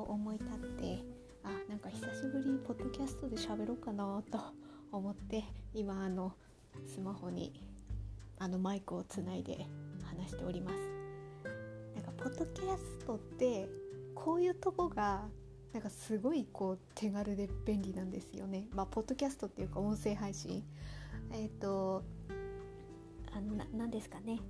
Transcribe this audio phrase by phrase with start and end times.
[0.00, 0.98] っとふと思い立って
[1.44, 4.38] あなんか久しぶりにポッドキャストで喋ろうかなと
[4.92, 5.44] 思って
[5.74, 6.32] 今あの
[6.86, 7.52] スマホに
[8.38, 9.66] あのマイクをつないで
[10.04, 10.76] 話しております。
[11.94, 13.68] なんかポッドキャストって
[14.14, 15.22] こういうとこが
[15.72, 18.66] なんかすごいこう手軽で便利なんですよね。
[18.72, 20.64] まあポッドキャストっていうか音声配信。
[21.32, 22.02] えっ、ー、と
[23.32, 24.40] あの何ですかね。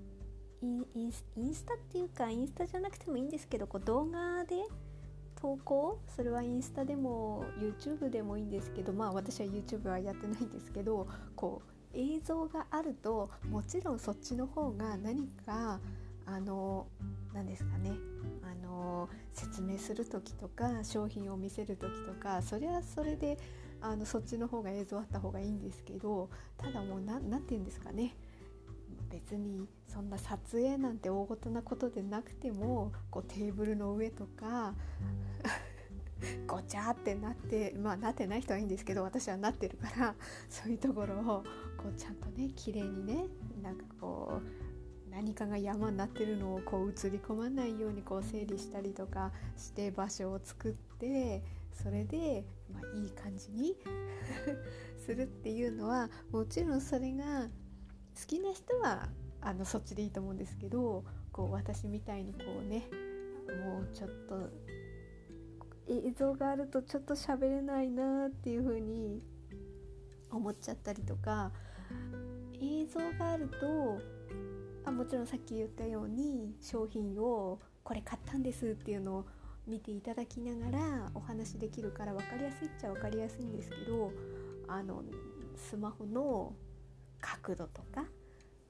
[0.62, 4.56] インスタっていうかインスタじゃなくてもいいんですけどこう動画で
[5.40, 5.98] 投稿？
[6.14, 11.62] それはインスタでも YouTube でもいいんですけどまあ私は YouTube はやってないんですけどこ
[11.94, 15.80] う映像があるともちろんそっちの方が何か
[16.26, 16.86] あの
[17.32, 17.92] 何ですかね。
[18.42, 23.38] あの説明する時とか商品を見せる時とかそれはそれで
[23.80, 28.14] あのそっちの方が映像あった方がいいんですけどただもう何て言うんですかね。
[29.10, 34.74] 別にそんな撮影なんて大ごとなことでなくてもこうテーブルの上とか
[36.46, 40.14] ごちゃってなってまあなってない人はいいんですけど私はなってるから
[40.48, 41.44] そういうところを
[41.76, 43.26] こうちゃんとね綺麗にね
[43.62, 53.76] なんかこう何かが山になってるのをこう映り込まないようにこう整理したりとかして場所を作ってそれで、まあ、いい感じに
[55.04, 57.48] するっていうのはもちろんそれが
[58.18, 59.08] 好きな人は
[59.40, 62.88] あのそっちでいいと思うんですけどこう私みたいにこうね
[63.64, 64.50] もうちょっと
[65.88, 69.22] 映像があるとちょっと喋れないなっていう風に
[70.30, 71.50] 思っちゃったりとか
[72.60, 73.98] 映像があると
[74.84, 79.26] あもちろんさっき言ったように商品をこれ買ったんですっていうのを
[79.66, 84.12] 見ていただきながらお話できるから分かりやすいっちゃ分かりやすいんですけど
[84.68, 85.02] あの
[85.56, 86.52] スマホの
[87.20, 88.04] 角度とか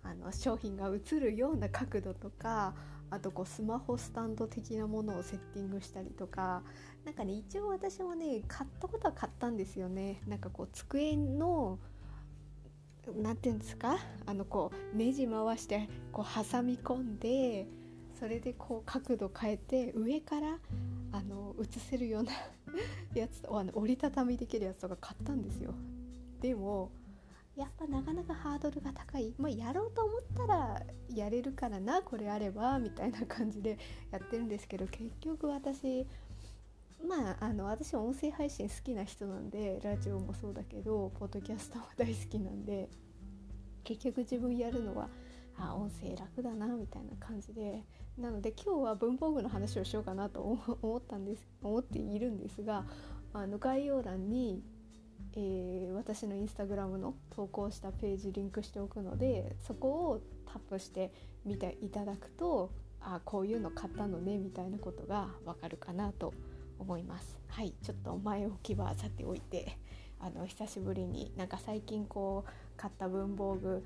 [0.02, 2.74] あの商品が映るような角度とか
[3.10, 6.62] あとこうスマホスタンド的なものをセッティングしたりとか
[7.04, 10.22] 何かね一応私もね買ったことは買ったんですよね。
[10.26, 11.78] なんかこう机の
[13.16, 13.98] 何て言うんですか？
[14.26, 17.66] あのこうネジ回してこう挟み込んで
[18.18, 20.58] それでこう角度変えて上から
[21.12, 22.32] あの映せるような
[23.14, 25.74] やつあの折りたたみできるやつとか買ったんですよ。
[26.40, 26.92] でも
[27.56, 30.82] やっぱなかなかハードルが高い、まあ、やろうと思ったら
[31.14, 33.78] やれるからなこれあればみたいな感じで
[34.10, 36.06] やってるんですけど結局私
[37.06, 42.88] まああの私音声配信好きな人なんでラジオもそうだけどポッドキャストも大好きなんで
[43.84, 45.08] 結局自分やるのは
[45.58, 47.84] あ音声楽だなみたいな感じで
[48.18, 50.40] なので今日は文房具の話をしようかなと
[50.82, 52.84] 思ったんです思っているんですが
[53.32, 54.62] あの概要欄に
[55.34, 61.12] えー、私のインスタグラムの投稿したページリンクしておくのでそこをタップして
[61.44, 66.34] 見ていただくとあこういうの買ったのねみたいなことがわかるかなと
[66.78, 67.38] 思います。
[67.48, 69.78] はいちょっと前置きはさておいて
[70.18, 73.84] あの久しぶりになんか最近こう買った文房具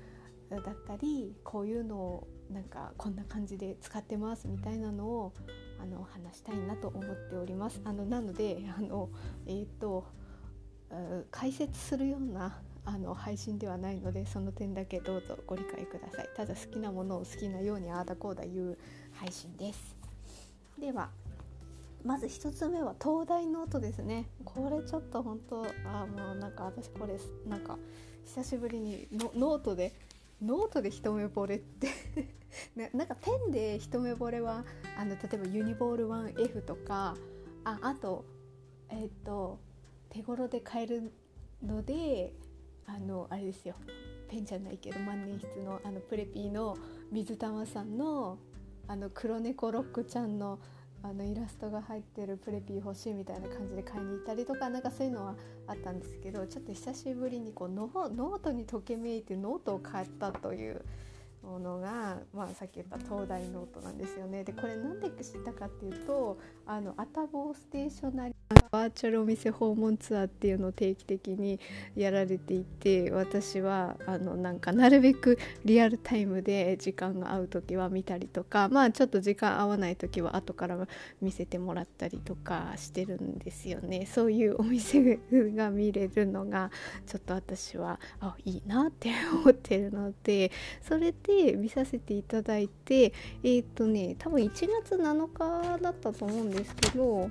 [0.49, 5.33] だったりこういうのをなんかこんな感じで使ってますみたいなのを
[5.81, 7.81] あの話したいなと思っております。
[7.83, 9.09] あのなのであの
[9.45, 10.05] えっ、と
[11.31, 16.29] 解説するようなあの配信ではないのでその点だけどうぞご理解ください。
[16.35, 18.77] ただ好きなものを好きなようにああだこうだ言う
[19.13, 19.95] 配信です。
[20.79, 21.09] では
[22.03, 24.27] まず1つ目は灯台ノートですね。
[24.43, 27.17] これちょっと本当あもうなんか私これ
[27.49, 27.77] なんか
[28.25, 29.93] 久しぶりにノートで
[30.41, 31.89] ノートで一目惚れって
[32.93, 34.63] なんかペンで一目惚れは
[34.97, 37.15] あの例えばユニボール 1F とか
[37.63, 38.25] ああと
[38.89, 39.59] えっ、ー、と
[40.15, 41.11] 手頃で買える
[41.61, 42.31] ので
[42.85, 43.75] あのあれですよ
[44.29, 46.77] ペンじゃないけど万年筆のあのプレピーの
[47.11, 48.37] 水玉さんの
[48.87, 50.59] あの黒猫ロックちゃんの
[51.03, 55.35] あのイラストが入ってるプレピー欲しいみたいな感じで買いに行ったりとかなんかそういうのは
[55.67, 60.81] あったんですけどちょっと久しぶりにこうノートにときめいてノートを買ったという
[61.43, 64.43] ものが、まあ、さっき言った灯台ノートなんですよね。
[64.43, 68.35] でこれなんで知ったかっていうとあのアタボーステーショナリ
[68.71, 71.59] バーチャルお店訪問ツアーっていうのを定期的に
[71.95, 80.77] やられていて私はあのなんかなるべくリアルタイムで時間が合う時は見たりとかまあちょっと時間合わない時は後から
[81.21, 84.05] 見せてもらったりとかしてるんですよね。
[84.05, 86.71] そういうお店が見れるのが
[87.05, 90.51] ちょっと私はあいいなって思ってるので
[90.81, 94.51] それで見させていただいてえっ、ー、とね多分1
[94.83, 97.29] 月7日だったと思うんですけど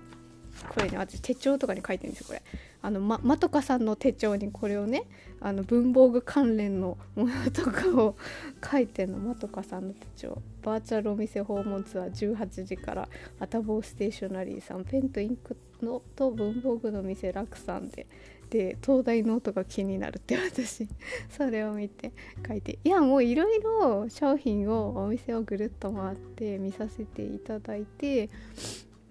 [0.69, 2.43] これね私手帳とかに書いてるんですよこれ。
[2.83, 5.05] あのままとかさんの手帳にこれをね
[5.41, 8.17] あの文房具関連のものとかを
[8.63, 9.19] 書いてんの。
[9.19, 10.43] まとかさんの手帳。
[10.63, 13.09] バーチャルお店訪問ツアー18時から
[13.41, 18.07] アタボーステーショナリーさんペンとインクのと文房具の店楽さんで。
[18.51, 20.87] で灯台ノートが気になるって私
[21.31, 22.13] それを見て
[22.47, 22.79] 書いて。
[22.85, 28.29] いやもういろいろ商品をお店をぐるっと回って見させていただいて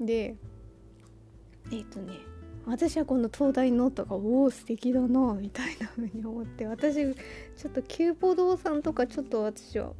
[0.05, 0.35] で
[1.71, 2.13] えっ、ー、とね
[2.65, 9.91] 私はこの灯台ノートがおお素敵だなみたいな風に思って私ちょっとキューポ堂さんとかちょっと私は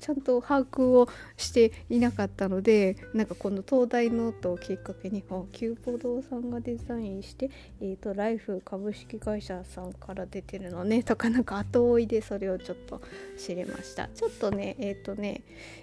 [0.00, 13.00] ちゃんと把握をしていなかったのでなんかこの灯台ノートをきっかけにあキューポ堂さんがデザインして、えーと、ライフ株式会社さんから出てるのねとかなんか後追いでそれをちょっと
[13.38, 14.08] 知れました。
[14.08, 15.42] ちょっとねえっ、ー、とね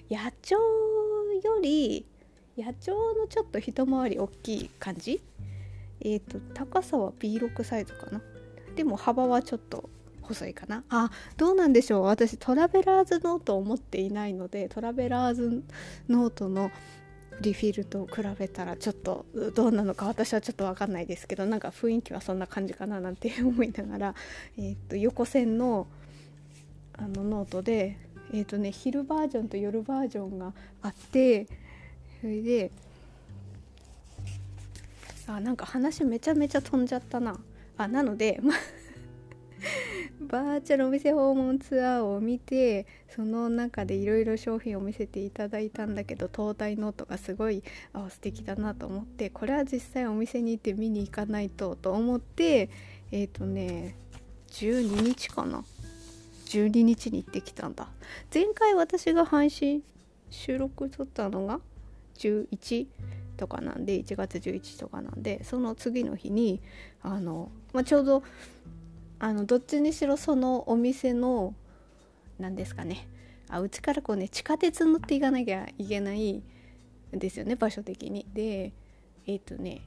[0.09, 2.05] 野帳より
[2.57, 5.21] 野帳のちょっと一回り大きい感じ？
[6.01, 8.21] えっ、ー、と高さは B6 サイズかな？
[8.75, 9.89] でも幅はちょっと
[10.21, 10.83] 細いかな？
[10.89, 12.03] あどうなんでしょう。
[12.03, 15.63] 私トラベラーズノートを持っていないのでトラベラーズ
[16.09, 16.71] ノートの
[17.41, 24.15] リフィルと比べたらちょっとどうなのか私はちょっと分かんないですけどなんか雰囲気はそんな感じかななんて思いながら、
[24.57, 25.87] えー、と横線の
[26.99, 27.99] あのノートで、
[28.33, 31.45] えーとね、昼バージョンと夜バージョンがあって
[32.21, 32.71] それで
[35.27, 37.37] あなんか話めちゃめちゃ飛んじゃったな。
[37.77, 38.41] あなので
[40.19, 47.61] バーチャルお店訪問ツアーを見てその中でいろいろ商品を見せていただいたんだけど灯台ノートがすごい
[47.93, 52.69] あ素敵だなと思ってこれは実際お店に行って見に行かないとと思って
[53.11, 53.95] えっ、ー、とね
[54.49, 55.63] 12日かな。
[56.47, 57.89] 12日に行ってきたんだ。
[58.33, 59.83] 前回私が配信
[60.29, 61.59] 収録撮ったのが
[62.17, 62.87] 11
[63.37, 66.61] とかなんで1月11とかなんでその次の日に
[67.01, 68.23] あの、まあ、ちょうど
[69.19, 71.53] あのどっちにしろそのお店の
[72.39, 73.07] 何ですかね
[73.49, 76.43] あうちからこうね地下鉄乗っていかなきゃいけないん
[77.13, 78.25] ですよね場所的に。
[78.33, 78.73] で
[79.25, 79.81] えっ、ー、とね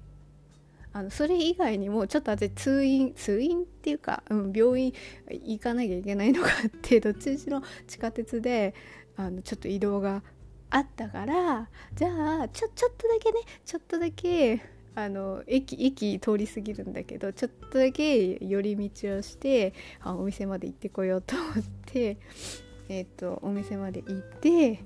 [0.93, 4.93] あのそれ以外にもちょっと私通院通院っていうか、うん、病院
[5.29, 8.75] 行かなきゃいけないのがあってどっちにしろ地下鉄で
[9.17, 10.23] あのちょっと移動が
[10.70, 14.61] あったからじゃあちょちょっとだけねちょっとだけ
[14.94, 21.55] あの駅駅通り過ぎるんだけどちょっとだけ寄り道をしてあお店まで行ってこようと思っ
[21.87, 22.19] て
[22.88, 24.82] えっ、ー、とお店まで行って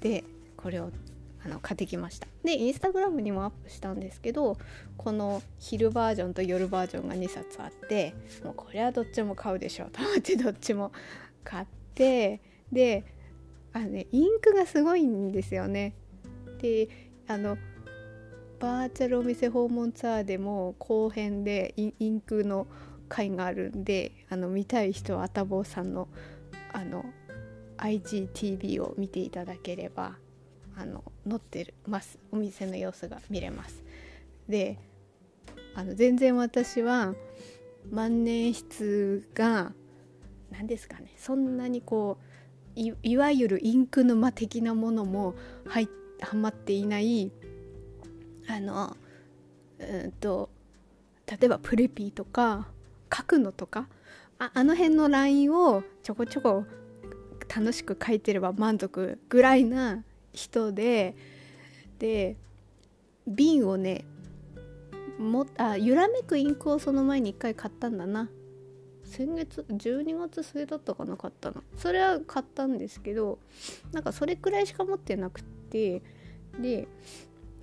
[0.00, 0.24] で
[0.56, 0.90] これを
[1.44, 2.26] あの買ってきました。
[2.42, 4.56] でインスタグラムにもアップしたんですけど
[4.96, 10.92] この昼バージョンと夜バージョンが2冊あってもうこれはどっちも買うでしょうと思ってどっちも
[11.42, 12.40] 買って
[12.72, 13.04] で
[13.74, 15.94] あのねインクがすごいんですよね
[16.62, 16.88] で
[17.26, 17.58] あの
[18.60, 22.66] バーチャルお店訪問ツアーでも後編でインクの
[23.08, 26.08] 回があるんであの見たい人はあたぼうさんの
[26.72, 27.04] あの
[27.76, 30.16] IGTV を見ていただければ
[30.76, 33.84] あの載ってますお店の様子が見れます。
[34.48, 34.78] で
[35.74, 37.14] あの全然私は
[37.90, 39.72] 万年筆が
[40.50, 42.33] 何ですかねそんなにこう
[42.76, 45.34] いわゆるインク沼的なものも
[45.66, 45.88] 入
[46.20, 47.30] はまっていない
[48.48, 48.96] あの
[49.78, 50.50] うんと
[51.26, 52.68] 例えばプレピーとか
[53.14, 53.88] 書くのとか
[54.38, 56.64] ああの辺のラインをちょこちょこ
[57.54, 60.02] 楽しく書いてれば満足ぐらいな
[60.32, 61.14] 人で
[61.98, 62.36] で
[63.26, 64.04] 瓶をね
[65.18, 68.28] もあ揺らめくインクをその前に1回買ったんだな。
[69.14, 71.62] 先月12月末だったかな買ったの。
[71.76, 73.38] それは買ったんですけど
[73.92, 76.02] なんかそれくらいしか持ってなくて
[76.60, 76.88] で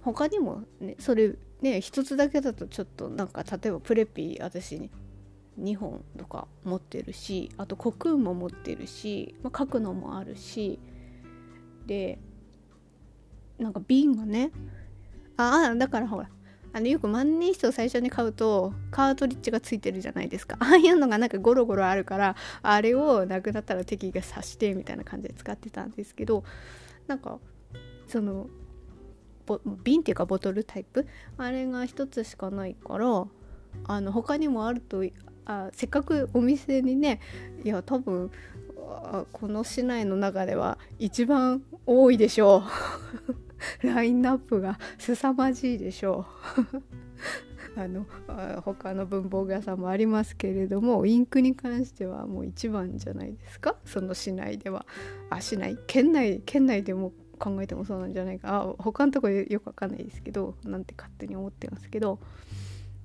[0.01, 4.89] 他にもねそれね一つだけだとちょっとなんか例えばプレピー私に
[5.59, 10.79] 2本とか持ってるしあとコクーンも持ってるし、まあ、書くのもあるし
[11.85, 12.17] で
[13.59, 14.51] なんか瓶がね
[15.35, 16.29] ああだからほら
[16.73, 20.57] あのよく万年筆を最初に買うとカートリッジがついてるじゃないですか。
[20.61, 26.43] ああいうのがなんかゴロゴロあるからあれをなくなったら敵が刺してみたいな感じで使ってたんですけど
[27.07, 27.39] なんか
[28.07, 28.47] その
[29.83, 31.05] 瓶っていうかボトルタイプ？
[31.37, 33.25] あれが1つしかないから
[33.85, 35.03] あの他にもあると
[35.45, 37.19] あせっかくお店にね
[37.63, 38.31] いや多分
[39.31, 42.63] この市内の中では一番多いでしょ
[43.29, 43.33] う。
[43.83, 46.25] ラインナップが凄まじいでしょ
[46.73, 46.81] う。
[47.79, 48.05] あの
[48.61, 53.77] 他の文房具屋さんもありますけれどもインクに関してはもう一番じゃないですか？
[53.85, 54.85] その市内では。
[55.29, 58.49] あ市内県内県内でも考えてもそうなんじゃないか。
[58.61, 62.19] あ他のとこよくわかんないですけどなんて勝手に思ってますけど。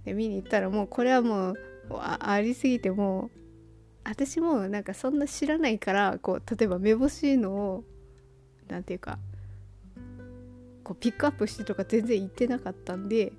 [0.05, 1.55] で見に行ったらもうこれはもう
[2.01, 3.31] ありすぎてもう
[4.05, 7.85] 私もなんかそんな知らないからこう例えばめぼしいのを
[8.69, 9.19] 何て言うか
[10.87, 13.33] こうピックアップしてとか全然言ってなかったんで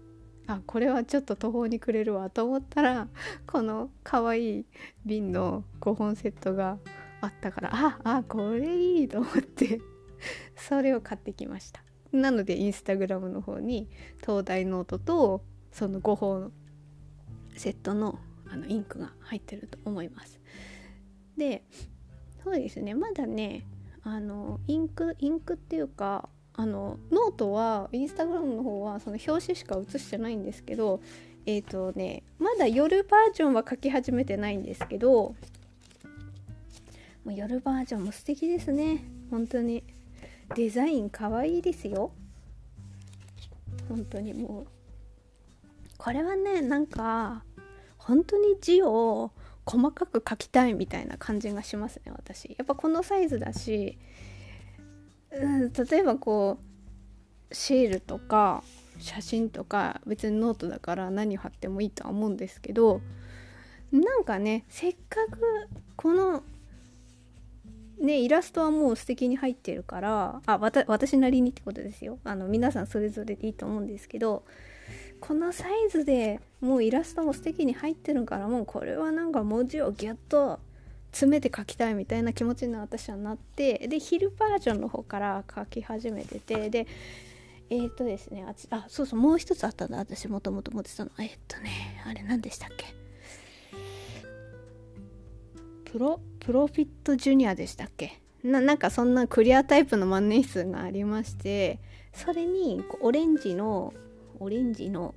[0.48, 3.08] あこれはちょっと途方に暮れるわと思ったら
[3.48, 4.66] この可愛い
[5.06, 6.78] 瓶の5本セットが
[7.22, 9.80] あったからああこれいいと思って
[10.58, 11.82] それを買ってきました。
[12.12, 13.88] なのでインスタグラムの方に
[14.22, 16.52] 灯台ノートとその5本
[17.56, 20.42] セットのあのインクが入ってると思います。
[21.38, 21.64] で
[22.44, 22.94] そうですね。
[22.94, 23.66] まだね
[24.04, 31.00] あのインクインクっていうかあのノートはインスタグラムの方はその表紙しか写してないんですけど
[31.46, 35.36] えっ、ー、とねまだ夜バージョンは書き始めてないんですけど
[37.28, 39.04] もう夜バージョンも素敵ですね。
[39.30, 39.84] 本当に。
[40.56, 42.12] デザインかわいいですよ。
[43.90, 44.34] 本当に。
[44.34, 44.68] もう
[45.98, 47.44] これはねなんか
[47.98, 49.34] 本当に字を
[49.66, 52.56] 細かく書きたいみたいな感じがしますね私。
[52.58, 53.98] やっぱこのサイズだし、
[55.32, 56.58] 例えばこ
[57.52, 58.64] うシールとか
[59.00, 63.02] 写真とか別にノートだから何貼ってもいいとは思うんですけど
[63.92, 65.40] なんかねせっかく
[65.96, 66.44] この
[68.00, 70.58] ねイラストはもう素敵に入ってるからあ
[70.88, 72.20] 私なりにってことですよ。
[72.24, 74.44] あの皆さんそれぞれでいいと思うんですけど
[75.20, 80.60] このサイズでもうイラストも素敵に入ってるからもうこれはなんか文字をギュッと
[81.12, 86.88] 詰めて書きたいみたいな気持ちに私はなってで昼バージョンの方から書き始めててで
[87.70, 89.98] えっ、とですねあそうそうもう一つあったんだ。
[89.98, 91.12] 私もともと持ってたの。
[91.20, 92.86] えっ、とねあれ何でしたっけ？
[95.92, 98.22] プロプロフィットジュニアでしたっけ？
[98.44, 101.80] ななんかそんなクリアタイプの万年筆がありまして
[102.14, 103.94] それにオレンジの
[104.40, 105.14] オレンジの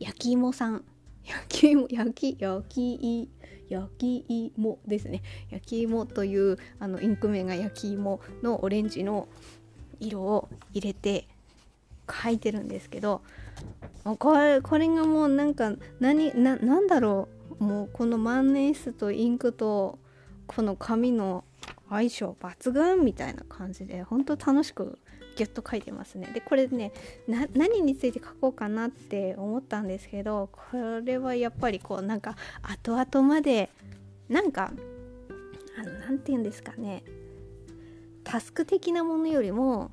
[0.00, 0.84] 焼き芋さん。
[1.24, 3.28] 焼き芋焼き焼き
[3.68, 5.22] 焼き芋ですね。
[5.50, 9.28] 焼き芋というあのインク名が焼き芋のオレンジの
[10.00, 11.26] 色を入れて
[12.10, 13.22] 書いてるんですけど
[14.04, 17.38] これこれがもうなんか何ななんだろう。
[17.58, 19.98] もうこの万年筆とインクと
[20.46, 21.42] この紙の
[21.90, 24.98] 相性抜群みたいな感じで本当楽しく
[25.38, 26.28] ギュッと書いてますね。
[26.34, 26.92] でこれね
[27.28, 30.60] 何について書こうかなって思ったんですけどこ
[31.04, 33.70] れはやっぱりこうなんか後々まで
[34.28, 34.72] なんか
[35.78, 37.04] あの何て言うんですかね。
[38.24, 39.90] タスク的なものよりも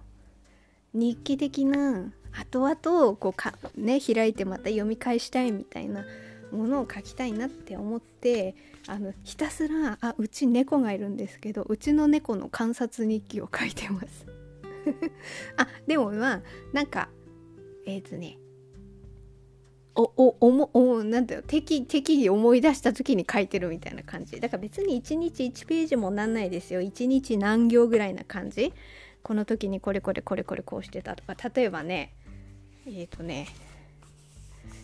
[0.94, 6.04] 日記的な後々こうかね開いてまた読み返したいみたいな
[6.52, 8.56] ものを書きたいなって思って
[8.88, 14.35] あのひたすらあうち猫がいるんですけどうちの猫の観察日記を書いてます。
[15.58, 17.10] あでもまあなんか
[17.86, 18.38] えっ、ー、とね
[19.96, 24.40] おおおもおなんだよ適適宜思い出した時に書いてるみたいな感じ。
[24.42, 26.82] だから別に1日1ページもなんないですよ。
[26.82, 28.74] 1日何行ぐらいな感じ。
[29.24, 31.36] この時にこれこれこれこれこうしてたとか。
[31.50, 32.14] 例えばね
[32.86, 33.48] えっ、ー、とね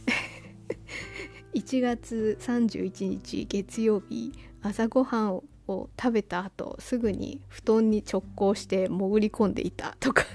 [1.54, 4.32] 1月31日月曜日
[4.62, 10.26] 朝ごはんをを食べた後すぐに布団に直行して潜り込んでいたとか。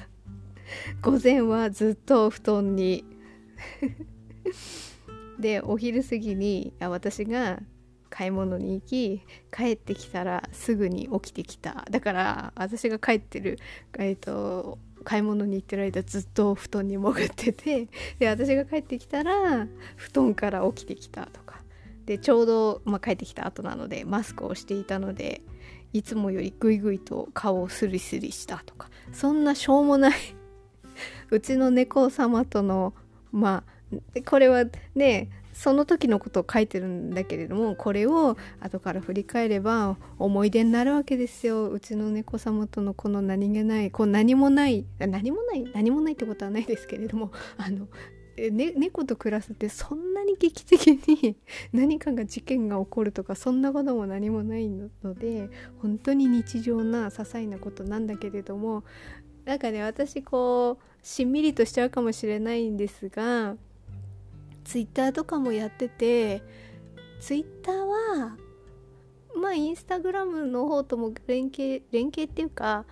[1.02, 3.05] 午前はずっと布団に。
[5.38, 7.61] でお昼過ぎに私が
[8.09, 9.21] 買い物に行き
[9.55, 11.85] 帰ってきたらすぐに起きてきた。
[11.90, 13.59] だから私が帰ってる、
[13.99, 17.88] えーと、買い物に行ってる間ずっと布団に潜ってて。
[18.19, 19.66] で私が帰ってきたら
[19.97, 21.46] 布団から起きてきたとか。
[22.06, 25.42] でちょうど、まあ、帰ってきた後なのでマスクをしていたので
[25.92, 30.12] いつもよりグイグイと顔をスリスリしたとかそんなしょうもない
[31.30, 32.94] うちの猫様との
[33.32, 41.70] まあこれはねその時のことを書いてるんだけれどもこれを後から振り返れば思い出になるわけですよ。
[41.70, 47.88] うちの猫様とのこの何気ないこう何もない何もない何もないってことはないですけれどもあの
[48.37, 51.37] ね、猫と暮らすってそんなに劇的に
[51.73, 55.49] 何かが事件が起こるとかそんなことも何もないので
[55.81, 58.85] 本当に日常な些細なことなんだけれども
[59.47, 63.57] なんかね私こうしんみりとしちゃうかもしれないんですが
[64.64, 66.43] ツイッターとかもやってて
[67.21, 67.75] ツイッター
[68.21, 68.37] は
[69.35, 72.85] まあインスタグラムの方とも連携連携っていうか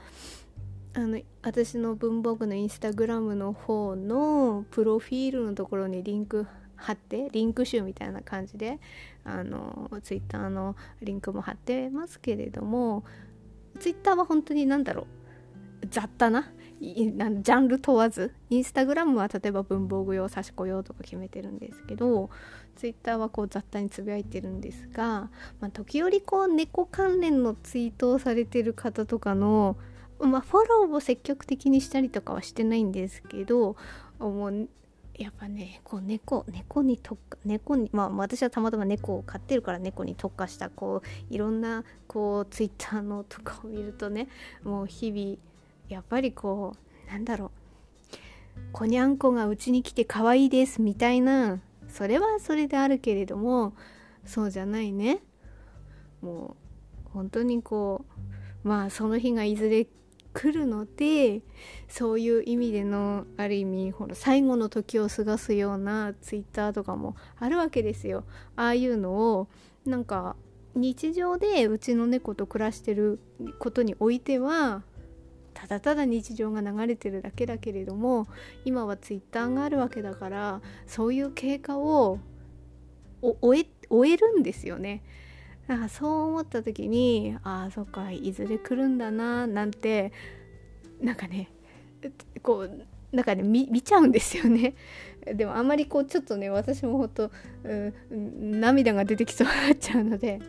[0.96, 6.46] あの私の文房具のインスタグラムの方のプロフィールのところにリンク
[6.76, 8.78] 貼ってリンク集みたいな感じで
[9.24, 13.04] あのツイッターのリンクも貼ってますけれども
[13.80, 16.48] ツイッターは本当に何だろう雑多な
[16.80, 22.30] ジャンル問わずインスタグラムは例えば文房具用差し子用とか決めてるんですけど
[22.76, 29.76] ツイッターはこう雑多につぶやいてるんですが、まあ、時折こう猫関連のツイートをされてる方とかの、
[30.20, 33.76] まあ、フォローを積極的にしたりとかはしてないんですけど
[34.18, 34.68] もう
[35.16, 44.28] やっぱねこう猫猫に特化猫にまあ私はたまたま猫を飼ってるから猫に特化したこういろんなこうツイッターのとかを見るとね
[44.64, 45.36] もう日々
[45.88, 46.74] やっぱりこ
[47.06, 47.50] うなんだろう
[48.72, 53.74] こにゃんこがうちに来て可愛いですみたいなそれはそれであるけれども
[54.24, 55.20] そうじゃないね。
[56.22, 56.56] も
[57.06, 58.04] う本当にこ
[58.64, 59.86] うまあその日がいずれ
[60.34, 61.42] 来るので
[61.88, 68.24] そういう意味でのある意味ほら最後の時を過ごすようなツイッターとかもあるわけですよ。
[68.56, 69.48] ああいうのを
[69.86, 70.36] なんか
[70.74, 73.20] 日常でうちの猫と暮らしてる
[73.60, 74.82] ことにおいては
[75.54, 78.26] ただただ日常が流れてるだけだけれども
[78.64, 82.18] 今はツイッターがあるわけだからそういう経過を
[83.22, 83.64] 終
[84.12, 85.02] えるんですよね。
[85.66, 90.12] なんかそう思った時にああそっかいずれ来るんだななんて
[91.00, 91.50] なんかね
[92.42, 94.74] こうなんかね見ちゃうんですよね。
[95.24, 97.30] でもあんまりこうちょっとね私もほんと、
[97.62, 100.40] うん、涙が出てきそうになっちゃうので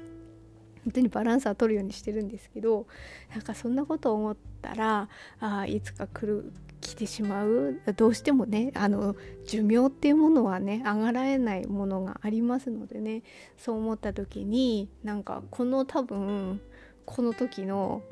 [0.85, 2.87] 本当にバランスは取るようにしてるんですけど
[3.31, 9.15] なんかそんなことを思ったらあいつか来る来てしまうどうしてもねあの
[9.45, 13.23] 寿命っていうものはね上がらえないものがありますのでね
[13.57, 16.61] そう思った時になんかこの多分
[17.05, 18.03] この時の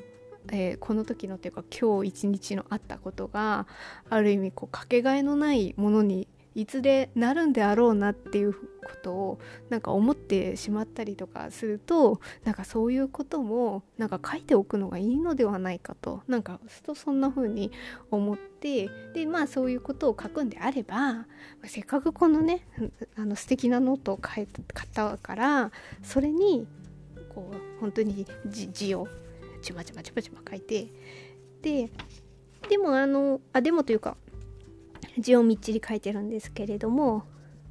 [0.52, 3.66] えー、この時のっていうか今日一日のあったことが
[4.10, 8.58] ある意味こうかけがえのないものにいずれなるんであろうなっていうこ
[9.02, 9.38] とを
[9.70, 17.72] なんか思ってしまったりとかするとなんかそういうこともなんか書いておくのがいいのではないかとなんかとそんな風に
[18.10, 21.26] 思ってでまあそういうことを書くんであれば
[21.64, 22.66] せっかくこのね
[23.16, 24.46] あの素敵なノートを書い
[24.92, 26.66] たからそれに
[27.34, 29.08] こう本当に字を
[29.60, 30.86] ちまちまちまちま書いて
[31.62, 31.90] で
[32.68, 34.16] でもあのあでもというか
[35.18, 37.24] 字をみっちり書いてるんですけれども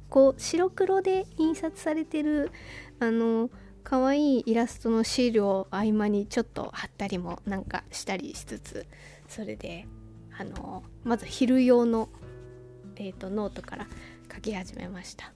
[0.08, 2.52] こう白黒で印刷されてる
[3.00, 3.50] あの
[3.82, 8.86] 可愛いイラストのシールを合間にちょっと貼ったりもなんかしたりしつつ
[9.28, 9.86] それで
[10.38, 12.08] あのまず昼用の、
[12.96, 13.86] えーと、ノートから
[14.32, 15.32] 書き始めました。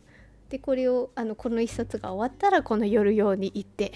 [0.48, 3.92] でこれをあのこの一冊が終わったらこの夜用に行って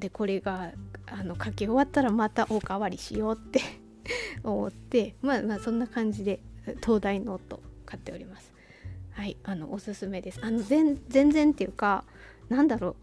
[0.00, 0.72] でこれが
[1.06, 3.60] あの書き終わったらまたおかわりしようって
[4.42, 6.40] 思ってまあまあそんな感じで
[6.82, 8.52] 灯台ノート買っております。
[9.12, 10.40] はいあのおすすめです。
[10.42, 12.04] あの全然っていうか
[12.48, 12.96] なんだろう。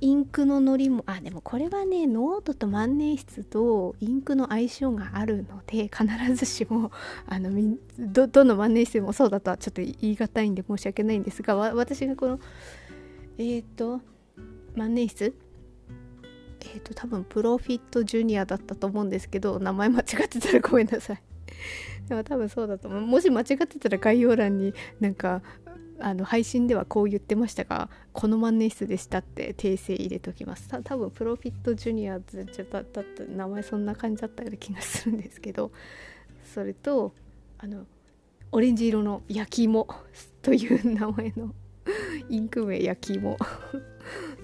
[0.00, 6.92] インクののりもあでもこれはねノートと万年筆とインクの相性があるので必ずしも
[7.26, 7.50] あの
[7.98, 12.38] どどの万年筆もそうだとはちょっと言い難いんで申し訳ないんですが私がこの
[13.38, 14.00] えっ、ー、と
[14.76, 15.32] 万年筆？
[16.60, 21.22] えっ、ー、と多分プロフィットジュニアだったと思うんですけど名前間違ってたらごめんなさい。
[22.08, 23.00] でも多分そうだと思う。
[23.02, 25.42] もし間違ってたら概要欄になんか
[26.00, 30.68] あの配信ではこう言ってましたがこの万年筆でしたって訂正入れときます。
[30.68, 35.70] た多分プロフィットジュニアズじゃだった名前そんな感じだったような気がするんですけど。
[36.54, 37.12] それと
[37.58, 37.86] あの
[38.52, 39.86] オレンジ色の焼き芋
[40.40, 41.54] という名前の
[42.30, 43.36] インク名焼き芋。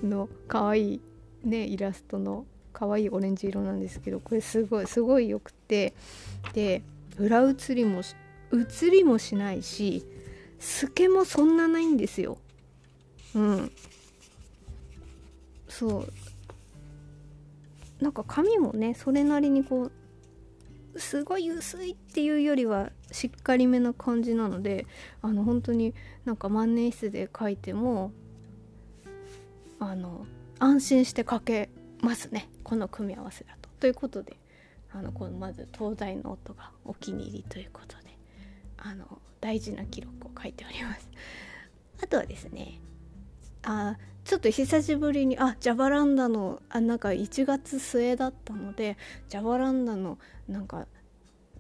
[0.03, 1.01] の可愛い
[1.43, 5.95] ねイラストの可愛いオレンジ色なんですけどこれすごいすごいよくて。
[6.53, 6.83] で
[7.19, 8.03] 裏写りも
[8.51, 10.05] 写りもしないし
[10.59, 12.39] 透けもそんなないんですよ。
[13.35, 13.73] うん。
[15.69, 16.13] そう。
[18.01, 19.91] なんか髪もねそれなりにこ
[20.95, 24.87] うすごい薄いっていうよりはしっかりめな感じなので
[25.23, 28.13] あの本当になんか万年筆で描いても
[29.81, 30.27] あの
[30.59, 32.49] 安心して描けますね。
[32.63, 33.69] この組み合わせだと。
[33.81, 34.37] ということで。
[34.95, 38.17] あのこのまず東大の音がお気に入りということで
[38.79, 41.09] あの大事な記録を書いております。
[42.03, 42.81] あとはですね
[43.63, 48.97] あちょっと久しぶりにあジャバランダのあなんか1月末だったので
[49.29, 50.87] ジャバランダのなんか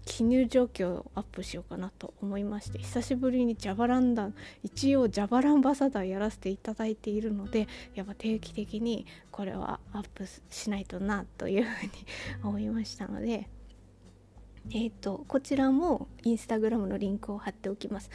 [0.05, 4.31] 記入状況をアップしようかなと思いまして久しぶりにジャバランダ
[4.63, 11.91] 一応ジャバランバサダーやらせていただいているのでやっぱ定期的にこれはアップしないとなというふうに
[12.43, 13.49] 思いましたので
[14.73, 18.11] えっ、ー、とこちらもインスタグラムのリンクを貼っておきます。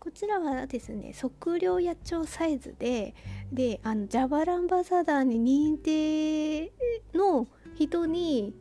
[0.00, 3.14] こちらはですね測量野鳥サイズで
[3.52, 6.72] であのジャバランバサダーに認定
[7.14, 8.52] の人に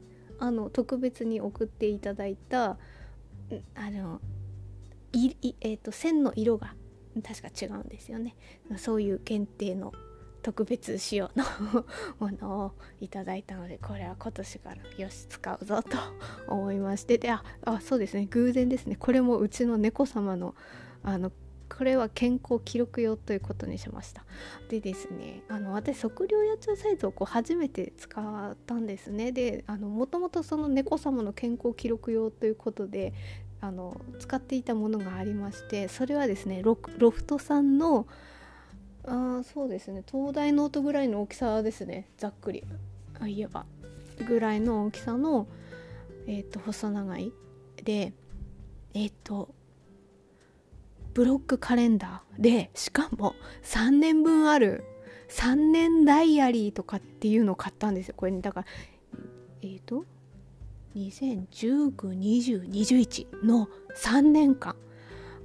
[0.41, 2.77] あの特別に送っていただいた
[3.75, 4.19] あの
[5.13, 6.73] い、えーと、線の色が
[7.23, 8.36] 確か違うんですよね。
[8.77, 9.93] そういう限定の
[10.41, 11.43] 特別仕様の
[12.19, 15.97] ものをいただいたのでこれは今年からよし使うぞと
[16.47, 17.19] 思いまして。
[17.19, 18.25] でああそうですね。
[18.32, 18.95] 偶然ですね。
[18.95, 20.56] これもうちの猫様の
[21.04, 21.32] あの
[21.77, 24.25] これは健康記録用ということにしました。
[24.69, 29.31] でですねあの私測量野帳サイズをこう初めて使ったんですね。
[29.31, 33.13] でもともとその猫様の健康記録用ということで
[33.62, 38.07] あの使っていたものがありましてそれはですねロフトさんの
[39.05, 42.63] あそうですね東大ノートぐらいの大きさですねざっくり。
[43.19, 43.65] あ言えば。
[44.27, 45.47] ぐらいの大きさの、
[46.27, 47.31] えーと、細長い。
[47.84, 48.13] で
[48.93, 49.55] えっ、ー、と
[51.13, 54.86] ブロックカレンダーでしかも3年分ある
[55.30, 58.67] 3年ダイアリーとかっていうのを買ったんですよこれ、ね、だから
[59.62, 60.06] えっ、ー、と
[60.95, 64.76] 20192021の3年間。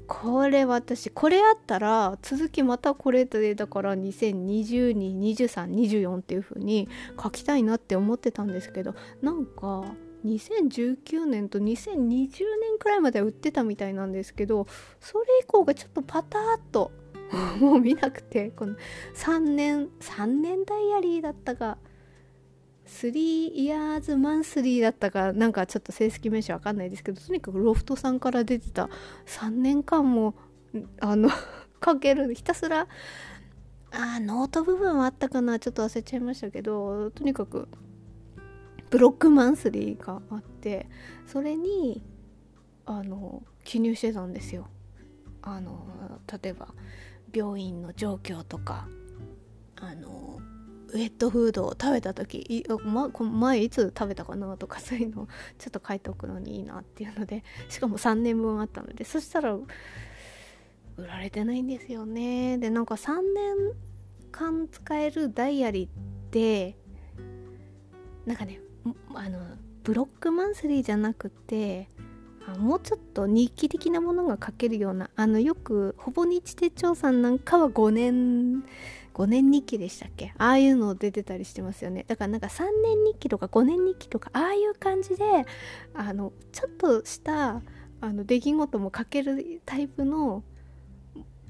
[0.08, 6.88] これ私これあったら続きまたこれでだから20222324っていう風に
[7.20, 9.84] 書きたいなって思ってたんですけどなんか
[10.26, 11.96] 2019年と2020
[12.60, 14.66] 年くらいまでは売ってたみたいなんですけど
[15.00, 16.92] それ以降がちょっとパターっと
[17.60, 18.76] もう見なくてこの
[19.14, 21.78] 3年3年ダイアリーだったか
[22.86, 28.88] 3 years monthly だったかなんかちょっと正式名称わかんないですけどとにかくロフトさんから出てた
[29.26, 30.34] 3年間も
[31.00, 31.30] あの
[31.80, 32.86] かけるひたすら
[33.90, 37.68] あノート部分はあったかなちょっと忘れちゃいましたけどとにかく
[38.90, 40.86] ブロックマンスリーがあって
[41.26, 42.02] それに
[42.84, 44.68] あの記入してたんですよ。
[45.42, 45.86] あの
[46.42, 46.68] 例えば
[47.32, 48.88] 病院の状況とか
[49.76, 50.40] あの
[50.88, 59.66] ウェットフードを食べた時ま、前いつ食べたかなとかそういうのを ちょっと書いておくのにいいなっていうのでしかも3年分あったのでそしたら売
[61.06, 62.58] られてないんですよね。
[62.58, 63.56] でなんか3年
[64.30, 65.90] 間使えるダイアリーっ
[66.30, 66.76] て
[68.24, 68.60] なんかね
[69.14, 69.38] あの
[69.82, 71.88] ブロックマンスリーじゃなくて
[72.58, 78.64] もうちょっと日記的なものが書けるようなあのよくほぼ日手帳さんなんかは5年
[79.14, 80.32] 5年日記でしたっけ？
[80.38, 82.04] ああいうの出てたりしてますよね。
[82.06, 85.24] だからなんか3年日記とか5年日記とかああいう感じで
[85.94, 87.62] あのちょっとした
[88.00, 90.42] あの出来事も書けるタイプの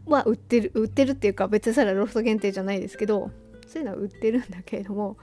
[0.06, 3.30] は売ってる売ってるっていうか別にそれはロフト限定じゃないですけど
[3.66, 5.16] そういうのは売ってるんだけれども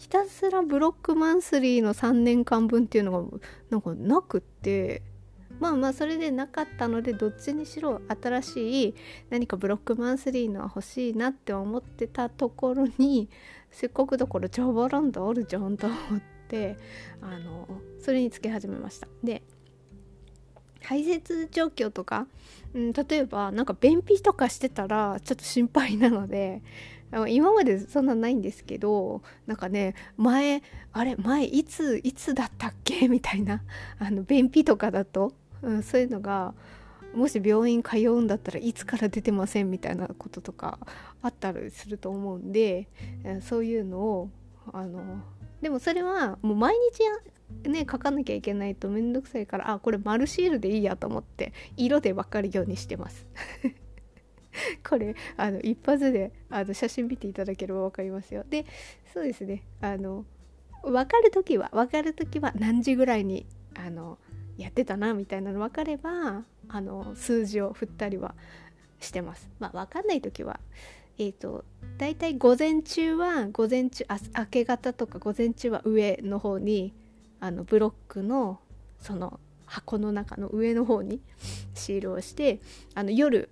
[0.00, 5.02] ひたすらブロックマンスリーの3年間分っていうのがなんかなくって
[5.58, 8.94] まあまあそれでなかったのでどっちにしろ新しい
[9.28, 13.28] 何かブロックマンスリーのは欲しいなって思ってたところに
[13.70, 15.98] せっかくだからジャバランドあるじゃんと思っ
[16.48, 16.78] て
[17.20, 17.68] あの
[18.00, 19.08] それにつけ始めました。
[19.22, 19.42] で
[20.82, 22.26] 排泄状況とか、
[22.72, 26.62] うん、例えばなんか便秘とかしてたらちょっと心配なので
[27.28, 33.06] 今までそんなないんですけどなんかね前あれ前いついつだったっけ？
[33.08, 33.62] みたいな
[33.98, 36.54] あの便秘とかだとうん、そういうのが
[37.14, 39.70] もし病院通うんだったらいつから出てません？
[39.70, 40.78] みたいなこととか
[41.20, 42.88] あったりすると思うんで
[43.42, 44.30] そういうのを
[44.72, 45.20] あの
[45.60, 46.76] でもそれはもう毎
[47.64, 53.26] 日ね書かなきゃいけないとめんどくさいからあこれ丸シールでいいやと思って色で分かるようにしてます。
[54.88, 58.66] これあの一発であの写真見ていただければ分かりますよで
[59.12, 60.24] そうですねあの
[60.82, 64.18] 分かる時は分かる時は何時ぐらいにあの
[64.56, 68.34] やってたなみたいなの分かればあの数字を振ったりは
[69.00, 69.48] してます。
[69.58, 70.60] まあ、分かんない時は
[71.20, 71.66] えーと、
[71.98, 76.94] 大体午前中は午前中あ明け方とか午前中は上の方に
[77.40, 78.58] あのブロックの
[79.02, 81.20] その箱の中の上の方に
[81.74, 82.60] シールをして
[82.94, 83.50] あの夜、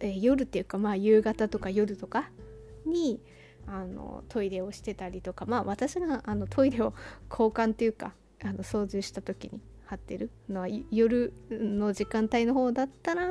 [0.00, 2.30] えー、夜っていうかまあ夕方とか夜とか
[2.86, 3.20] に
[3.66, 6.92] あのトイレをしてたりとかまあ私があのトイレを
[7.30, 13.28] 交換っていうかあの操縦した時に貼ってるのは夜の時間帯の方だったら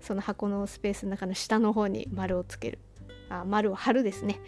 [0.00, 2.78] その箱のスペースの中の下の方に丸をつける。
[3.28, 4.40] あ丸を貼るですね。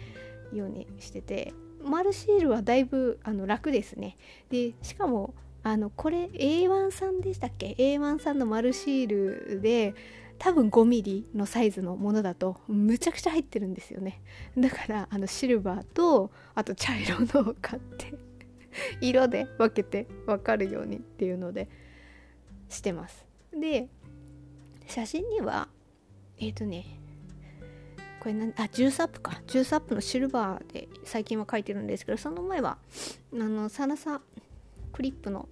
[0.53, 1.53] ようにしてて
[1.83, 4.17] 丸シールはだいぶあの楽ですね。
[4.49, 9.93] でしかもあのこれ A1 さんでしたっけ？A1 さんの丸シールで
[10.39, 14.21] 多分 5mm のサイズのものだとむちゃくちゃ入ってるんですよね。
[14.57, 18.13] だからあのシルバーとあと茶色のを買って
[19.01, 21.67] 色で分けて分かるようにっていうので
[22.69, 23.25] してます。
[23.53, 23.89] で
[24.87, 25.67] 写真には
[26.37, 26.85] えっ、ー、とね
[28.21, 29.41] これ何あジュースアップか。
[29.45, 32.77] ジュースアップのシルバーで最近は書いてるんですけどその前は
[33.33, 34.21] あのサラサ
[34.93, 35.49] クリップの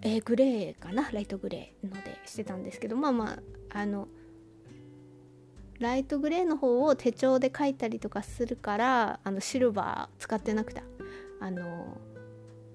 [0.00, 1.10] えー、グレーかな。
[1.10, 4.06] ライトグレーのでしてたんですけどまあまああの
[5.78, 10.82] ライトグレーの方を手帳で書いたりとかするからあのシルバー使ってなくて
[11.40, 11.98] あの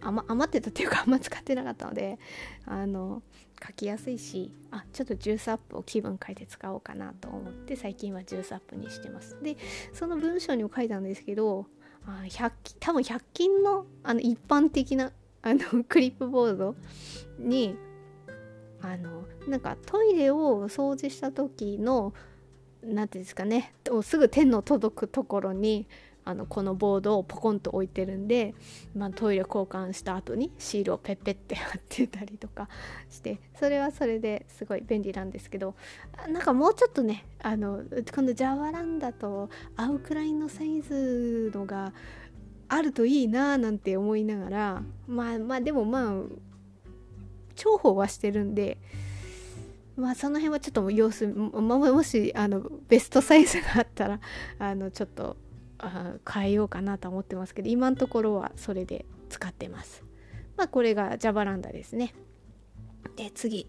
[0.01, 2.19] 余余ってたっていうかあんま使ってなかったので
[2.65, 3.21] あの
[3.65, 9.37] 書きやすいしあちょっとジュースアップを気分変えて使おうかなと思って最近はジュースアップにしてます。
[9.41, 9.57] で
[9.93, 11.67] その文章にも書いたんですけど
[12.05, 15.11] あ100均多分100均のあの一般的な
[15.41, 16.75] あの クリップボード
[17.39, 17.75] に
[18.81, 22.13] あのなんかトイレを掃除した時の
[22.85, 25.87] 何ていうんですかねすぐ手の届くところに
[26.25, 28.55] あのこのボードをポコンと置いてるんで、
[28.95, 32.69] まあ、トイレ交換した後にシールをペッペって貼ってたりとか
[33.09, 35.75] してそれはそれですごい便利なんですけど
[36.29, 37.83] なんかもうちょっとねあの
[38.15, 41.93] このジャワランダと合うくらいのサイズのが
[42.69, 46.13] あるといいななんて思いながらまあまあでもまあ
[47.55, 48.77] 重宝はしてるんで
[49.95, 54.19] まあその辺はちょっと様子ももしあのベストサイズがあったら
[54.59, 55.37] あのちょっと
[56.31, 60.03] 変えようかなと思ってますけど今のところはそれで使ってます。
[60.57, 62.13] まあこれがジャバランダですね。
[63.15, 63.67] で次。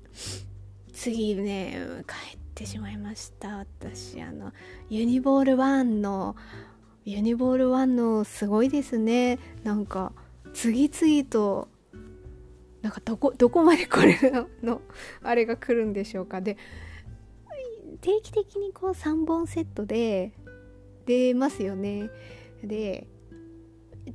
[0.92, 3.58] 次ね帰ってしまいました。
[3.58, 4.52] 私あの
[4.88, 6.36] ユニボール1の
[7.04, 9.38] ユニボール1のすごいですね。
[9.64, 10.12] なんか
[10.52, 11.68] 次々と
[12.84, 14.18] なんかどこどこまでこれ
[14.62, 14.82] の
[15.22, 16.42] あれが来るんでしょうか。
[16.42, 16.58] で
[18.02, 20.32] 定期的にこう3本セットで
[21.06, 22.10] 出ますよね。
[22.62, 23.06] で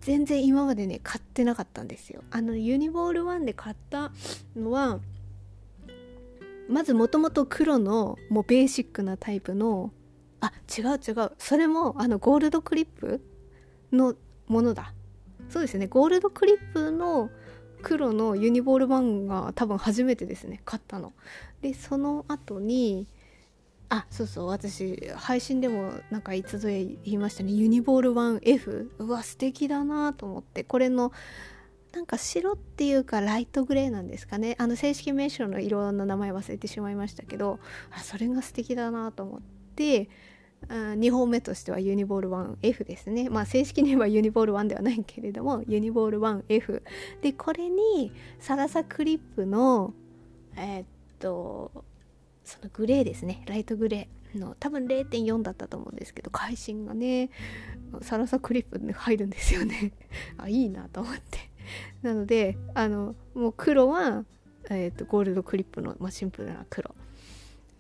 [0.02, 2.22] 全然今までね買ってなかったんですよ。
[2.30, 4.12] あのユニボール1で買った
[4.56, 5.00] のは
[6.70, 9.92] まずもともと黒のもうベーシックなタイプの
[10.42, 11.32] あ違う違う。
[11.40, 13.20] それもあのゴールドクリップ
[13.92, 14.14] の
[14.46, 14.94] ものだ。
[15.50, 15.88] そうですね。
[15.88, 17.32] ゴールドクリップの
[17.82, 21.14] 黒のユニボール版が多分初めてですね買ったの。
[21.62, 23.08] でその後に
[23.90, 27.52] あそうそう私配信でもなんかいつぞや言いましたね。
[27.52, 30.64] ユニボール 1F うわ素敵だなと思って。
[30.64, 31.12] これの
[31.92, 34.56] なんか白っていうかライトグレーなんですかね。
[34.60, 37.60] あの正式名称の色の名前忘れてしまいましたけど
[37.92, 39.42] あそれが素敵だなと思っ
[39.76, 40.10] て
[40.68, 43.30] 2本目としてはユニボール 1F ですね。
[43.30, 46.84] まあ正式に言えばユニボール1ではないけれどもユニボール 1F
[47.22, 49.94] でこれにサラサクリップの
[50.56, 50.86] えー、っ
[51.20, 51.72] と
[52.44, 53.44] そのグレーですね。
[53.48, 57.30] ライトグレーの多分0.4だったと思うんですけど会心がね
[58.02, 59.94] サラサクリップで入るんですよね。
[60.38, 61.50] あいいなと思って。
[62.02, 64.26] なのであのもう黒は、
[64.70, 66.96] えーと、ゴールドクリップの、まあ、シンプルな黒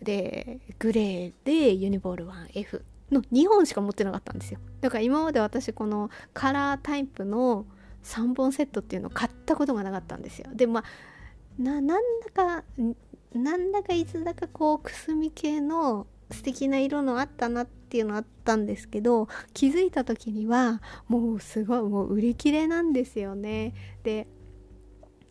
[0.01, 2.81] でグレーでユニボール 1F
[3.11, 4.59] の2本しか持ってなかったんですよ。
[4.81, 7.65] だから今まで私このカラータイプの
[8.03, 10.47] 3本セットっていうのを買ったことがなかったんですよ。
[10.53, 10.83] でまあ
[11.61, 11.93] なんだ
[12.33, 12.63] か
[13.33, 23.73] なんだかいつだかこうくすみ系の素敵な色のあったなっていうのあったんですけど気づいた時にはもうすごいもう売り切れなんですよね。
[24.03, 24.27] で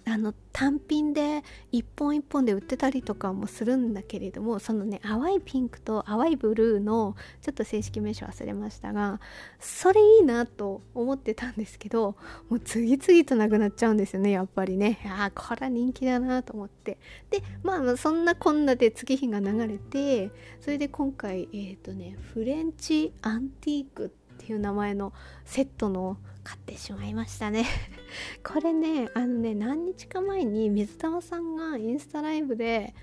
[0.08, 9.20] あの単品で一本一本で売ってたりとかもするんだけれどもそのね淡いピンクと淡いブルーのちょっと正式名称忘れましたが
[9.60, 12.16] それいいなと思ってたんですけど
[12.48, 14.98] もう次々となくなっちゃうんですよねやっぱりね。
[15.06, 16.98] ああこれは人気だなと思って。
[17.30, 25.12] でまあそんなこんなで月日が流れてそれで今回えっ、ー、とねフレンチアンティークっていう名前の
[25.44, 26.16] セットの
[26.48, 27.66] 買ってしまいましたね。
[28.42, 32.94] これねあのね何日か前に水玉さんがインスタライブで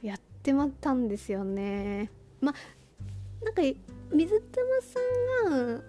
[0.00, 2.10] やってまったんですよね。
[2.40, 2.54] ま
[3.44, 3.60] なんか
[4.10, 5.82] 水玉さんが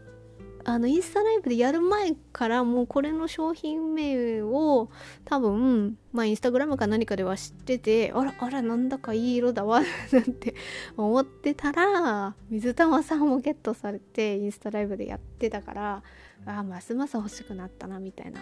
[0.66, 4.90] あのインスタライブでやる前からもうこれの商品名を
[5.24, 9.82] 多分まあインスタグラムか何かでは知っててあらあらなんだかいい色だわ
[10.12, 10.54] なんて
[10.98, 16.04] 思ってたら水玉さんもゲットされてインスタライブでやってたから
[16.46, 18.42] あますます欲しくなったなみたいな。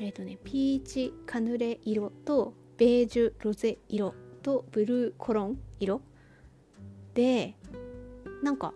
[0.00, 6.00] えっ、ー、とねピーチカヌレ色とベージュロゼ色とブルーコロン色。
[7.14, 7.54] で
[8.42, 8.74] なんか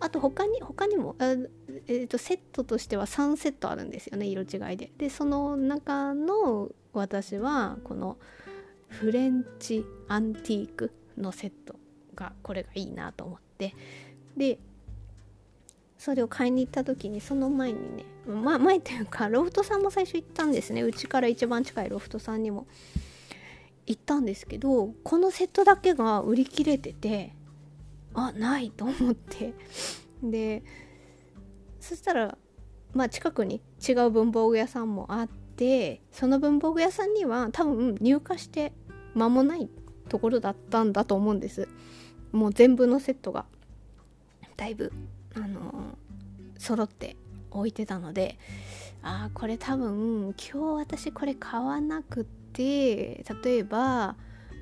[0.00, 1.34] あと他に他にもあ、
[1.86, 4.90] えーと、セットとしては3セットあるんですよね色違いで。
[4.96, 8.16] でその中の私はこの
[8.88, 11.76] フレンチアンティークのセット
[12.14, 13.74] がこれがいいなと思って。
[14.36, 14.58] で
[15.98, 20.82] それを買いに行った時にその前にね、ま、前っていうかロフトさんも最初行ったんですね。
[20.82, 22.66] うちから一番近いロフトさんにも。
[23.86, 27.32] 行ったんですけどこのセットだけが売り切れてて
[28.12, 29.54] あないと思って。
[30.22, 30.62] で
[31.80, 32.36] そしたら
[32.92, 38.72] まあ近くに違う文房具屋さんもあっでその文房具屋さんには多分入荷して
[39.14, 39.68] 間もない
[40.08, 41.68] ところだったんだと思うんです。
[42.30, 43.44] もう全部のセットが。
[44.56, 44.92] だいぶ
[45.34, 45.96] あの、
[46.58, 47.16] 揃って
[47.50, 48.38] 置いてたので
[49.02, 54.16] ああこれ多分今日私これ買わなくて例えば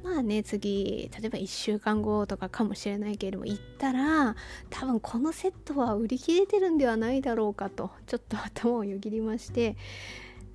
[0.05, 4.37] まあね次例えば1週間後とかかもしれないけれども行ったら
[4.71, 9.77] 多分このセットは売り切れてるんではないだろうかとちょっと頭をよぎりまして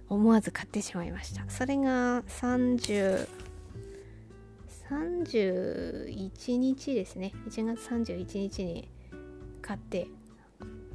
[0.07, 1.49] 思わず買ってしまいました。
[1.49, 3.27] それが30
[4.89, 7.31] 31日ですね。
[7.47, 8.89] 1月31日に
[9.71, 10.07] 買って。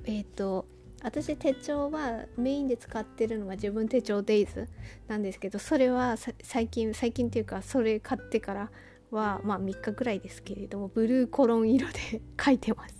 [0.04, 0.66] えっ、ー、と
[1.02, 4.68] 私手帳はメインで使ってるのが自分手帳デイズ
[5.08, 8.70] なんですけどそれは最近最近っていうかそれ買ってから
[9.10, 12.94] はまあ3日ぐらいですけれどもブルーコロン色で 書いてます。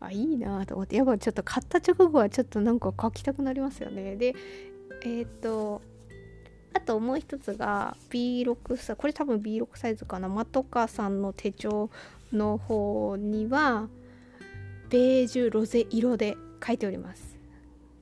[0.00, 0.96] あいいなと思って。
[0.96, 4.16] やっぱちょっと買った直後はちょっとなんか書きたくなりますよね。
[4.16, 4.34] で
[5.04, 5.80] えっ、ー、と
[6.74, 10.28] あともう一つが B6 サこれ多分 B6 サイズかな。
[10.28, 11.88] マトカさんの手帳
[12.32, 13.88] の方には
[14.92, 17.38] ベージュロゼ色で書いております。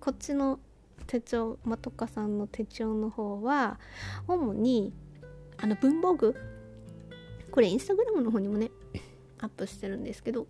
[0.00, 0.58] こっちの
[1.06, 3.78] 手帳マトカさんの手帳の方は
[4.26, 4.92] 主に
[5.56, 6.34] あの文房具。
[7.52, 8.72] これインスタグラムの方にもね
[9.38, 10.48] アップしてるんですけど。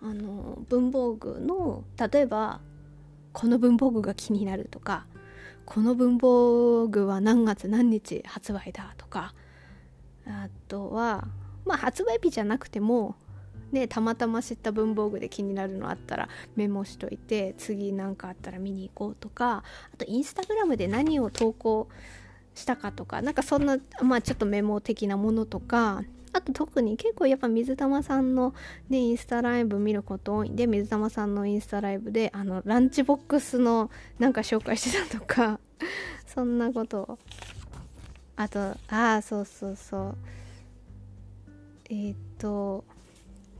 [0.00, 2.60] あの文房具の例えば
[3.32, 5.06] この文房具が気になるとか
[5.64, 9.34] この文房具は何月何日発売だとか
[10.26, 11.26] あとは
[11.64, 13.16] まあ発売日じゃなくても
[13.72, 21.88] ねたまたま知った文房具で気になるのあったらメモしといて次何かあったら見に行こうとかあとインスタグラムで何を投稿
[22.54, 26.02] したかとかなんかそんなまあちょっとメモ的なものとか
[26.32, 28.54] あと特に結構やっぱ水玉さんの、
[28.90, 35.60] ね、インスタライブ見ること多いんで水玉さんのインスタライブであのランチボックスのなんか紹介してたとか
[36.26, 37.18] そんなこと。
[38.38, 40.16] あとああそうそうそう。
[41.88, 42.84] えー、っと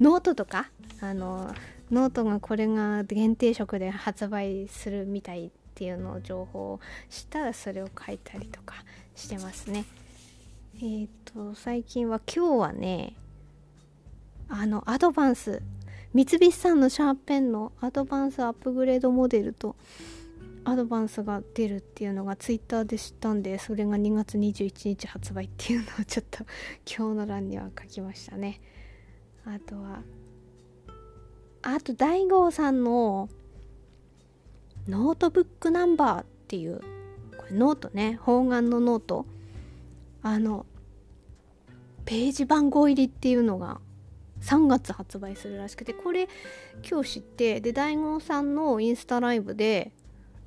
[0.00, 1.54] ノートとかあの
[1.90, 8.74] ノートがこれが限定色で発売するみたいっていうのを情報をしたらそれを書いたりとか
[9.14, 9.84] してますね。
[10.82, 13.14] えっ、と最近は今日はね
[14.48, 15.62] あのアドバンス
[16.12, 19.76] 三菱さんのシャーペンのアドバンスアップグレードモデルと
[20.64, 26.44] アドバンスが出るっていうのがツイッターで知ったんでそれが2月21日発売っていうのをちょっと
[26.84, 28.60] 今日の欄には書きましたね
[29.46, 30.02] あとは
[31.62, 33.28] あとダイゴーさんの
[34.88, 36.80] ノートブックナンバーっていう
[37.36, 39.26] これノートね方眼のノート。
[40.22, 40.66] あの
[42.04, 43.80] ページ番号入りっていうのが
[44.40, 46.28] 3月発売するらしくてこれ
[46.88, 49.92] 今日知ってでダイゴーさんのインスタライブで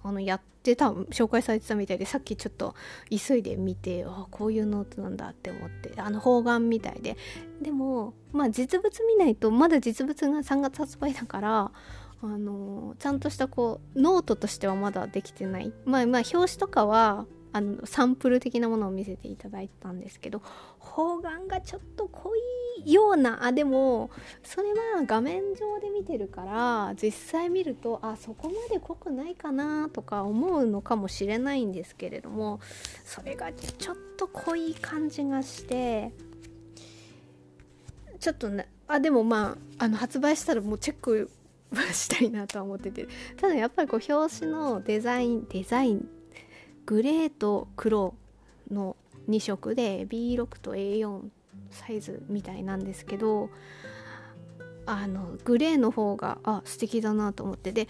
[0.03, 2.75] あのやってで、多分紹介されてたみたいでさっきちょっと
[3.09, 7.17] 急いで見てあこういうノートなんだって思ってあの方眼みたいで。
[7.61, 11.71] でもまあ実物見ないとまだ実物が3月発売だから
[12.21, 15.73] あのちゃんとしたこうノートとしてはまだできてない。
[15.85, 17.25] まあまあ表紙とかは
[17.59, 20.41] あのサンプル的なものを見せていただいたんですけど
[20.79, 22.31] 方眼がちょっと濃
[22.85, 24.09] いようなあでも
[24.43, 32.61] それは画面上で見てるから実際見るとあそこまで濃くないかなとか思うのかもしれないんですけれども
[33.03, 36.13] それがちょっと濃い感じがして
[38.21, 41.29] ちょっとねあでもまああの発売したらもうチェック
[41.91, 46.07] したいなとは思っててただやっぱりこう表紙のデザインデザイン
[46.89, 48.15] グレーと黒
[48.71, 48.95] の
[49.29, 51.21] 2色で B6 と A4
[51.69, 53.51] サイズみたいなんですけど
[54.87, 57.73] あのグレーの方があ素敵だなと思って。
[57.73, 57.87] で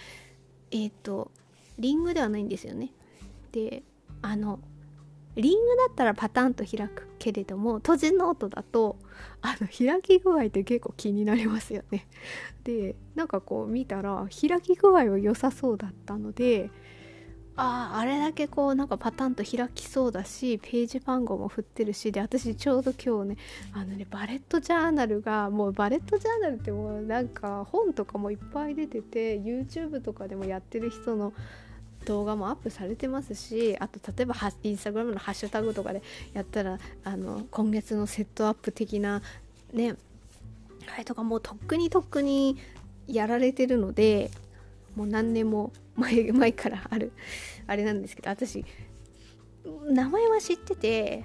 [0.72, 1.32] えっ、ー、と
[1.78, 2.92] リングではないんですよね。
[3.54, 3.84] で
[4.22, 4.60] あの
[5.38, 8.98] リングだったらパタンと開くけれども閉じノートだと
[9.42, 12.06] あの開き具合って結構気になりますよね。
[12.66, 16.70] でなんかこう見たら開き具合は良さそうだったので
[17.60, 23.38] あああれだけこうなんかパタンと開きそうだしページ番号も振ってるしで私ちょうど今日ね
[23.74, 31.34] あのねバレットジャーナルがもうバレットジャーナルってもうなんか本とかもいっぱい出てて YouTube とかでもやってる人の
[32.06, 36.02] 動画もアップされてますしあと例えばインスタグラムのハッシュタグとかで
[36.34, 39.22] やったらあの今月のセットアップ的な
[39.74, 39.96] ね
[40.94, 42.58] あれとかもうとっくにとっくに
[43.08, 44.32] やられてるので
[45.00, 47.14] もう何年も前前からある
[47.68, 48.66] あれなんですけど私
[49.90, 51.24] 名前は知ってて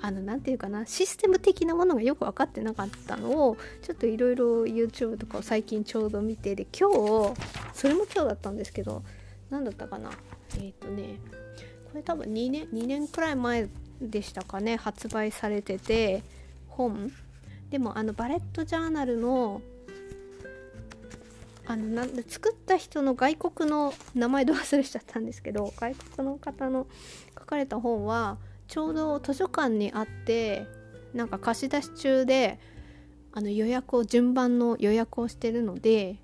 [0.00, 7.34] あの何て言うかなシステム的なものがよく分かってなかったのをちょっといろいろ YouTube とかを最近ちょうど見てで今日
[7.74, 9.02] それも今日だったんですけど
[9.50, 10.10] 何だったかな
[10.54, 11.18] えっ、ー、とね
[11.84, 13.68] これ多分2年2年くらい前
[14.00, 16.22] でしたかね発売されてて
[16.68, 17.12] 本。
[17.68, 19.60] でもあのバレットジャーナルの
[21.68, 26.86] あのなん作った人の外国の名前ど忘れしちゃったんですけど 外国の方の
[27.38, 28.38] 書かれた本は
[28.68, 30.66] ちょうど図書館にあって
[31.12, 32.58] なんか貸し出し中で
[33.32, 36.18] あの予約を順番の予約をしてるので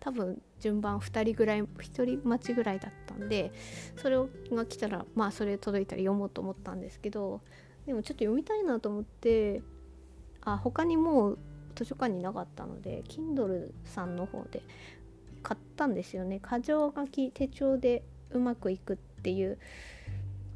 [0.00, 3.52] 多分順番2人ぐらい1人待ちぐらいだったんで
[3.96, 4.16] それ
[4.50, 7.40] が来たらまあそれ届いたら読もうと思ったんですけど
[7.86, 9.62] でもちょっと読みたいなと思って
[10.42, 11.38] あ他にもう
[11.76, 14.62] 図書館になかったので Kindle さんの方で
[15.42, 16.40] 買ったんですよね。
[16.40, 19.58] 箇条書き手帳でうまくいくっていう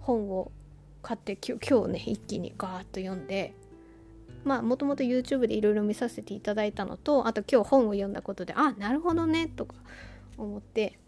[0.00, 0.50] 本を
[1.02, 3.54] 買って今日ね一気にガーッと読んで
[4.44, 9.74] まあもともと YouTube でいろいろ見させていただいたのとあと今日本を読んだことであなるほどねとか
[10.36, 10.98] 思って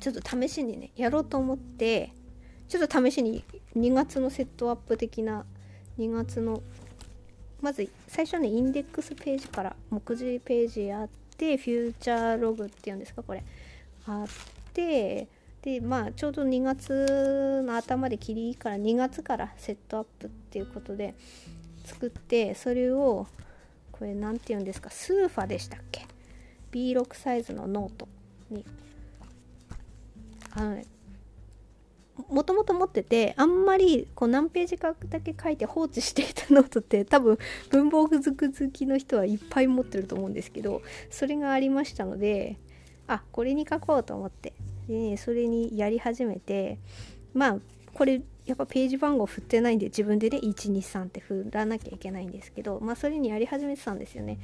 [0.00, 2.12] ちょっと試しにねやろうと思って
[2.68, 3.42] ちょっと試しに
[3.76, 5.44] 2月のセットアップ的な
[5.98, 6.62] 2月の
[7.60, 13.42] まず最初ねインデックスページから目次ページやってフューチャーログっていうんですかこれ。
[14.06, 14.26] あっ
[14.72, 15.26] て
[15.62, 21.14] でまあちょうど2月の頭で切りいいから2月からセットアップっていうことで
[21.84, 23.26] 作ってそれを
[23.92, 26.06] これ何て言うんですかスーファでしたっけ
[26.70, 28.08] ？B6 サイズのノート
[28.50, 28.64] に。
[30.54, 30.86] あのね
[32.28, 37.38] もともと持っててあんまりこう何ページかだけ書いて放置していたノートって多分
[37.70, 42.56] 文房具好きの人はいっぱい持ってると思うんですけどそれがありましたので
[43.06, 44.52] あこれに書こうと思って
[44.88, 46.78] でそれにやり始めて
[47.34, 47.56] まあ
[47.94, 54.38] これやっぱページ番号振ってないんで自分でね123って振らなきゃいけないんですけどまあそれにやり始めてたんですよね。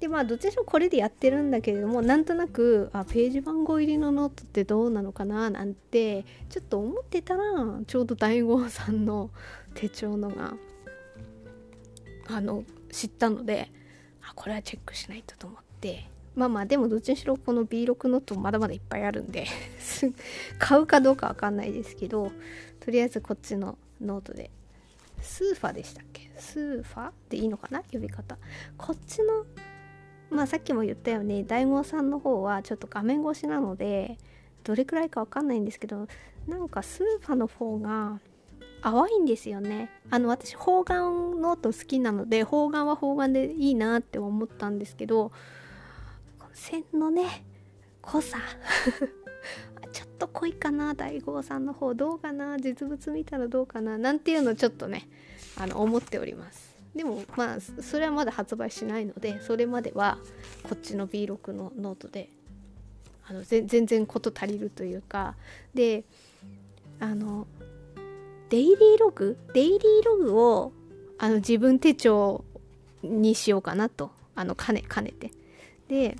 [0.00, 7.42] でまあどっちにしろこれでやってるんだけれどもなんとなくあページ番号入りのノートってどうなのかななんてちょっと思ってたら
[7.86, 9.30] ちょうどダイゴーさんの
[9.74, 10.54] 手帳のが
[12.28, 13.70] あの知ったので
[14.22, 16.08] あこれはチェックしないとと思って。
[16.36, 19.48] まあまあでもどっちにしろこの B6 ノートまだまだいっぱいあるんで
[20.60, 22.30] 買うかどうかわかんないですけど
[22.78, 24.52] とりあえずこっちのノートで。
[25.20, 26.30] スーファでしたっけ？
[26.38, 27.82] スーファでいいのかな？
[27.92, 28.38] 呼び方。
[28.76, 29.44] こっちの
[30.30, 34.18] まあさっきも言ったよねダイゴーさんの方はちょっと画面越しなので
[34.64, 36.06] どれくらいかわかんないんですけど
[36.46, 38.20] なんかスーファの方が
[38.82, 39.90] 淡いんですよね。
[40.08, 45.32] あの私方眼ノート好きなので方眼は方眼でいいなって思ったんですけど
[46.52, 47.44] 線のね
[48.02, 48.38] 濃さ
[49.92, 55.08] ちょっと濃いかなダイゴーさんの方どうかな実物見たらどうかななんていうのちょっとね
[55.56, 56.67] あの思っております。
[56.98, 60.18] でもまあそれはまだ発売しないのでそれまでは
[60.64, 62.28] こっちの B6 のノートで
[63.24, 65.36] あの全然事足りるというか
[65.72, 66.02] で
[66.98, 67.46] あの
[68.50, 69.38] デイリーログ？
[69.54, 70.72] デイリーログを
[71.18, 72.44] あのジブン手帳
[73.04, 74.10] にしようかなと。
[74.34, 75.32] あの兼ね兼ねて。
[75.88, 76.16] で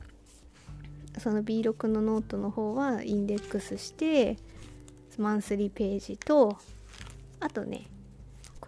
[1.19, 4.37] その B6 のノートの方はインデックスして
[5.19, 6.57] マンスリーページと
[7.41, 7.87] あとね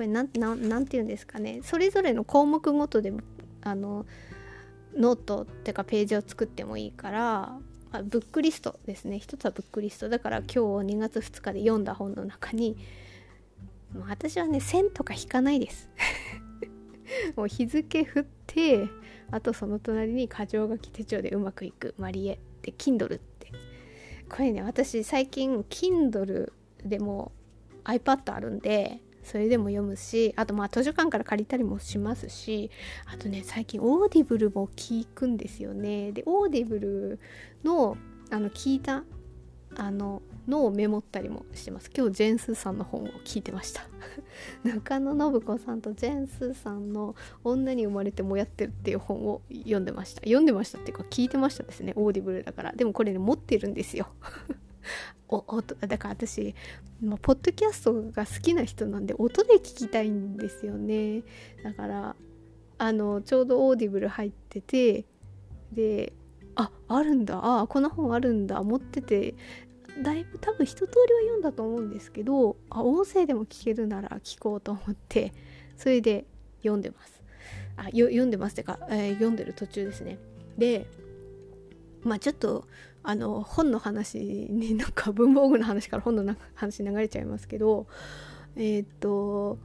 [0.01, 1.61] これなんなんて言うんですかね。
[1.63, 3.13] それぞれの項目ごとで
[3.61, 4.07] あの
[4.97, 7.59] ノートっていうかページを作ってもいいから
[7.93, 9.19] あブックリストですね。
[9.19, 10.09] 一つはブックリスト。
[10.09, 12.79] だから今日2月2日で読んだ本の中に
[14.09, 15.91] 私はね線とか引かないです。
[17.37, 18.89] もう日付振って
[19.31, 21.95] あとその隣に箇条書き手帳でうまくいく。
[21.99, 23.53] マリエで Kindle って。
[24.31, 26.51] これね私最近 Kindle
[26.87, 27.33] でも
[27.85, 32.71] iPad あるんでそれでも読むしあとまあ図書館から借りたりもしますし
[33.07, 36.13] あとね最近 Audible も聞くんですよね。
[36.13, 37.21] で Audible
[37.65, 37.97] の
[38.31, 39.05] あの聞いた
[39.77, 41.91] あののをメモったりもしてます。
[41.97, 43.83] 今日ジェーン・スーさんの本を聞いてました。
[44.65, 50.21] 中野信子さんとジェーン・スーさんの「女に生まれてモヤってる」っていう本を読んでました。
[50.23, 51.93] 読んでましたっていうか聞いてましたですね。
[51.97, 52.73] Audible だから。
[52.73, 54.09] でもこれね持ってるんですよ。
[55.29, 56.55] お音だから私、
[57.03, 61.23] まあ、ポッドキャストが好きな人なんで音で聞きたいんですよね。
[61.63, 62.17] だから
[62.79, 65.05] あのちょうど Audible 入ってて
[65.73, 66.13] で
[66.57, 69.35] ああるんだあこの本あるんだ持ってて
[70.03, 75.33] だいぶ多分一通りは読んだと思うんですけどあ音声でも聞けるなら聞こうと思って
[75.77, 76.25] それで
[76.63, 77.21] 読んでます。
[77.77, 80.19] あ読んでますってか、えー、読んでる途中ですね。
[80.59, 80.87] で
[82.03, 82.67] まあちょっと
[83.03, 87.87] あの本の話になんか文房具の話から本の話流れちゃいますけど
[88.57, 89.59] えっ、と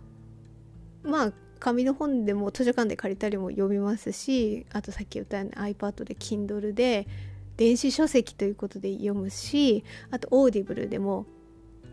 [1.03, 7.07] まあ紙の本でも図書館で借りたりも読みますしあとさっき言ったように iPad で Kindle で
[7.57, 11.25] 電子書籍ということで読むしあと Audible でも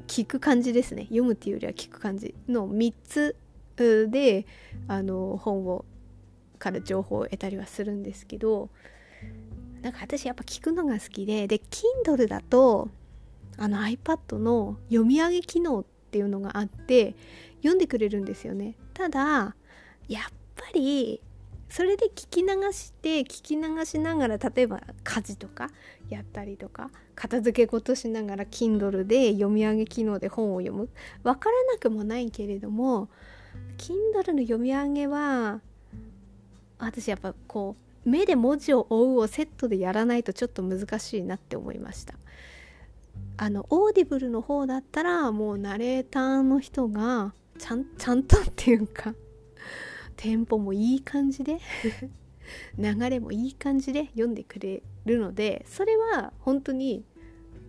[0.07, 1.05] 聞く感じですね。
[1.05, 3.36] 読むっていうよりは聞く感じの3つ
[3.76, 4.47] で
[4.88, 5.84] あの本を
[6.59, 8.70] から情報を得たりはするんですけど
[9.83, 11.59] なんか私やっぱ聞くのが好きでで
[12.07, 12.89] Kindle だと
[13.59, 17.14] あの iPad の読み上げ機能っていうのがあって
[17.57, 18.76] 読んでくれるんですよね。
[18.95, 19.55] ただ
[20.09, 20.22] やっ
[20.57, 21.20] ぱり
[21.68, 25.70] それで聞き流して聞き流しながら例えば家事とか
[26.11, 30.91] やったりとか片付け事しながら Kindle で読み上げ機能で本を読む。
[31.22, 33.09] 分からなくもないけれども
[33.78, 35.61] Kindle の読み上げは
[36.78, 42.15] 私やっぱこう目で文字を追うをセットでやらないとちょっと難しいなって思いました。
[43.37, 49.15] あの Audible の方だったらもうナレーターの人がちゃんちゃんとっていうか
[50.17, 51.59] テンポもいい感じで
[52.79, 57.05] 流れもいい感じで読んでくれるのでそれは本当に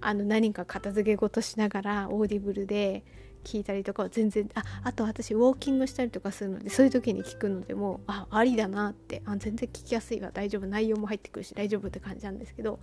[0.01, 3.03] あの何か片付け事しながら Audible で
[3.43, 10.31] 聞いたりとかは全然ああと私ウォーキングしたりとかするのでそういう時に聞くのでもあありだなってあ全然聞きやすいわ。
[10.33, 12.79] 大丈夫内容も入ってくるし大丈夫って感じなんですけど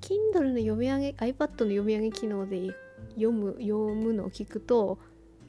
[0.00, 2.74] Kindle の読み上げ iPad の読み上げ機能で
[3.14, 4.98] 読む読むのを聞くと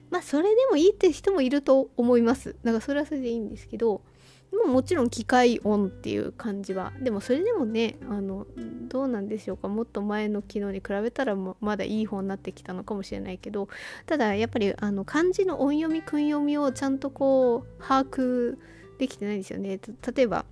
[0.10, 2.56] まあそれでもいいって人もいると思います。
[2.64, 4.02] だからそれはそれでいいんですけど
[4.56, 6.92] ももちろん機械音っていう感じは。
[7.02, 8.46] でもそれでもねあの
[8.90, 9.68] どうなんでしょうか。
[9.68, 13.70] もっと前の機能に比べたらまだいい方になってきたのかもしれないけど
[14.06, 18.58] ただやっぱりあの漢字の音読み訓読みをちゃんとこう把握
[18.98, 19.80] できてないんですよね。
[20.16, 20.46] 例えば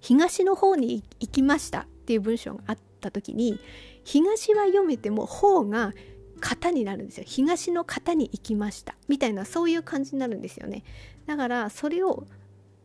[0.00, 3.58] 東の方に行きましたっていう文章があった時に
[4.04, 5.92] 東は読めても方が
[6.40, 7.24] 型になるんですよ。
[7.26, 10.84] 東の型に行きましたみたいなそういう感じになるんですよね。
[11.26, 12.26] だからそれを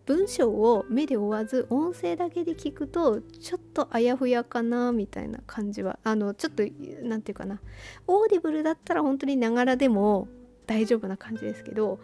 [0.06, 6.64] 文章を目で追わず音声だけで聞くとちょっとあやふやかなみたいな感じはあのちょっと
[7.04, 7.62] 何て言うかな。
[8.08, 10.28] Audible だったら本当にながらでも
[10.68, 12.00] 大丈夫な感じですけど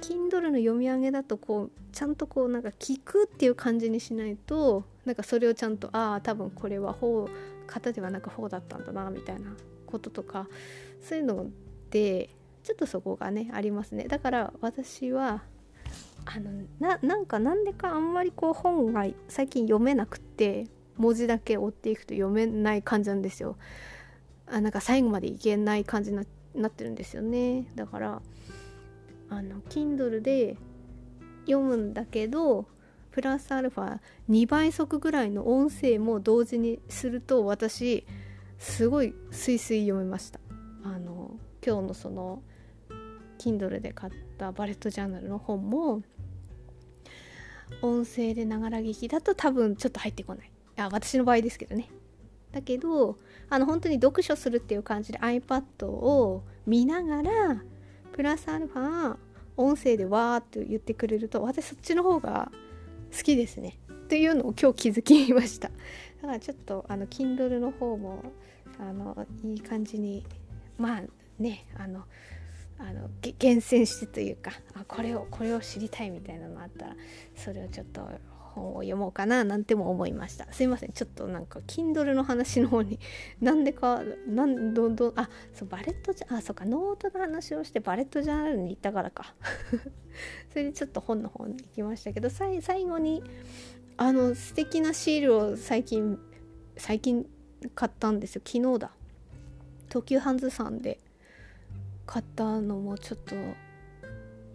[0.00, 7.28] Kindle の読み上げだとこうちゃんとこうなんか聞くっていう感じにしないとなんかそれをちゃんとああ多分これは方
[7.66, 9.50] 型ではなく方だったんだなみたいな
[9.86, 10.48] こととか
[11.02, 11.46] そういうの
[11.90, 12.30] で
[12.62, 14.04] ちょっとそこがねありますね。
[14.04, 15.42] だから私は
[16.30, 20.66] あのななんかなんでかあんまりこう本が最近読めなくて
[20.98, 23.56] 文字だけ追っていくと読めない感じなんですよ。
[24.46, 26.18] あなんか最後までいけない感じに
[26.54, 27.66] なってるんですよね。
[27.76, 28.22] だから
[29.30, 30.58] あの Kindle で
[31.46, 32.66] 読むんだけど
[33.10, 38.06] プラスアルファ2倍速ぐらいの音声も同時にすると私
[38.58, 40.40] すごいスイスイ読めました。
[40.84, 42.42] あの今日のその
[43.38, 46.02] Kindle で買ったバレットジャーナルの本も
[47.82, 50.50] 音声でながら聞きだと多分ちょっと入ってこない。
[50.76, 51.88] あ私の場合ですけどね。
[52.52, 53.18] だけど
[53.50, 57.62] あの本当に読書するっていう感じで iPad を見ながら
[58.12, 59.16] プラスアルファ
[59.56, 62.50] 音声でわーって言ってくれると私そっちの方が
[63.16, 63.78] 好きですね。
[63.90, 65.70] っていうのを今日気づきました。
[66.22, 68.32] だからちょっとあの Kindle の方も
[68.78, 70.24] あのいい感じに
[70.78, 71.02] まあ
[71.38, 72.04] ねあの
[72.78, 76.96] あの厳選してというかあこれをこれを知りたいみたいなのあったら
[77.34, 78.08] それをちょっと
[78.58, 80.52] 本を読もうかななんても思いました。
[80.52, 80.92] すいません。
[80.92, 82.98] ちょっとなんか Kindle の話の方に
[83.40, 89.34] なんでかなんどんどんあそうバレットじゃあそうかノートの話をしてバレットジャーナルに行ったからか。
[90.50, 93.22] それでちょっと本の方に行きましたけど最後に
[93.96, 96.18] あの素敵なシールを最近
[96.76, 97.26] 最近
[97.74, 98.42] 買ったんですよ。
[98.44, 98.92] 昨日だ。
[99.88, 101.00] 東急ハンズさんで
[102.08, 103.36] 買ったのもちょっと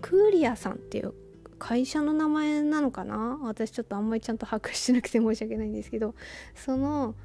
[0.02, 1.14] クーリアさんっていう
[1.60, 3.40] 会社の名前なのかな？
[3.44, 6.16] 私ちょっとあんまりちゃんと把握してなくて申し訳ないんですけど。
[6.56, 7.16] その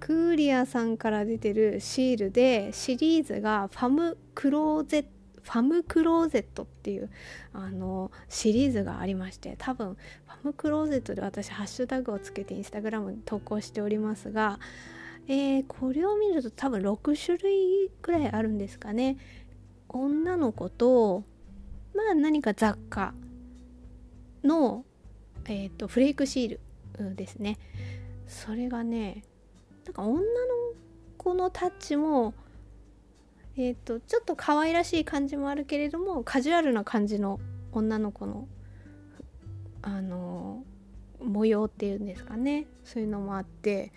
[0.00, 5.08] クーリアさんから出てるシールでシリーズがファムクローゼット
[5.42, 7.10] ファムクローゼットっていう
[7.52, 14.58] あのシリーズがありまして多分ファムクローゼットで私ハッシュタグをつけてインスタグラムに投稿しておりますが、
[15.28, 19.18] えー、これを見ると多分6種類ぐらいあるんですかね。
[19.98, 21.24] 女の子と
[21.94, 23.14] まあ何か雑貨
[24.42, 24.84] の、
[25.46, 26.58] えーと、フレークシー
[26.98, 27.58] ルですね。
[28.26, 29.22] それがね
[29.84, 30.24] なんか女の
[31.16, 32.34] 子のタッチも
[33.56, 37.38] えっ、ー、とちょっと可愛らしい感じもあるけれどもカジュアルな感じの
[37.72, 38.48] 女の子の
[39.82, 40.64] あの
[41.22, 42.66] 模様っていうんですかね。
[42.84, 43.92] そういうのもあって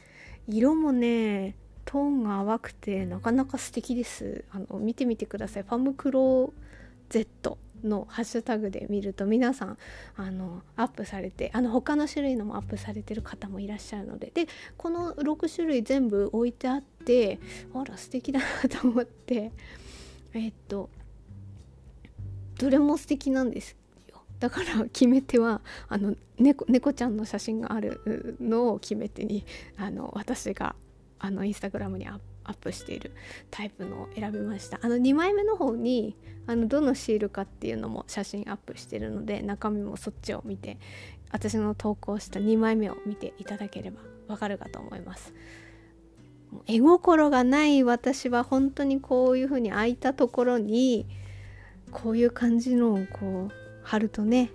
[0.48, 1.56] 色もね
[1.88, 4.44] トーンが淡くてなかなか素敵です。
[4.52, 5.64] あの見てみてください。
[5.64, 6.52] ファムクロー
[7.10, 9.78] Z のハッシュタグで見ると皆さん
[10.18, 14.32] あのアップされてあの他の種類のもアップされてる方もいらっしゃるので。
[14.34, 17.40] でこの6種類全部置いてあって
[17.74, 19.54] あら素敵だなと思って。
[20.34, 20.90] えっと
[22.60, 23.78] どれも素敵なんです
[24.10, 24.22] よ。
[24.40, 29.46] だから決め手はあの猫猫ちゃんの写真があるのを決め手に
[29.78, 30.76] あの私が
[31.20, 33.12] あのインスタグラムにアップアップしている
[33.52, 34.80] タイプのを選びました。
[34.82, 36.16] あの2枚目の方に
[36.48, 40.78] あのどのシールかっていうのも写真アップしてるので中身もそっちを見て
[41.32, 45.34] 私の投稿した2枚目を見ていただければわかるかと思います。
[46.66, 51.06] 絵心がない私は本当にこういう風に空いたところに
[51.92, 53.54] こういう感じのをこう
[53.84, 54.52] 貼るとね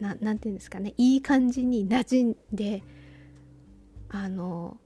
[0.00, 2.82] 何て言うんですかねいい感じに馴染んで
[4.08, 4.78] あの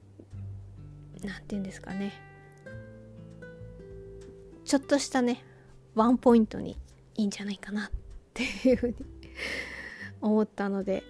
[1.23, 2.13] 何て言うんですかね。
[4.65, 5.43] ちょっとしたね
[5.95, 6.77] ワンポイントに
[7.15, 7.89] いいんじゃないかなっ
[8.33, 8.95] ていうふうに
[10.21, 11.03] 思ったので。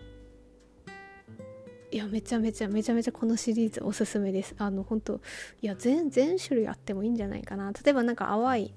[1.94, 4.56] いやめちゃめちゃめちゃめちゃこのシリーズおすすめです。
[4.58, 5.20] あの本当
[5.62, 7.74] いや全全種類あってもいいんじゃないかな。
[7.74, 8.74] 例えばなんか淡い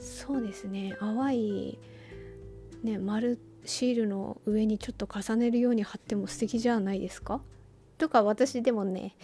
[0.00, 1.78] そうですね淡い
[2.82, 7.42] ね丸シールの上にちょっと重ねるように貼っても素敵じゃないですか？
[7.98, 9.14] とか私でもね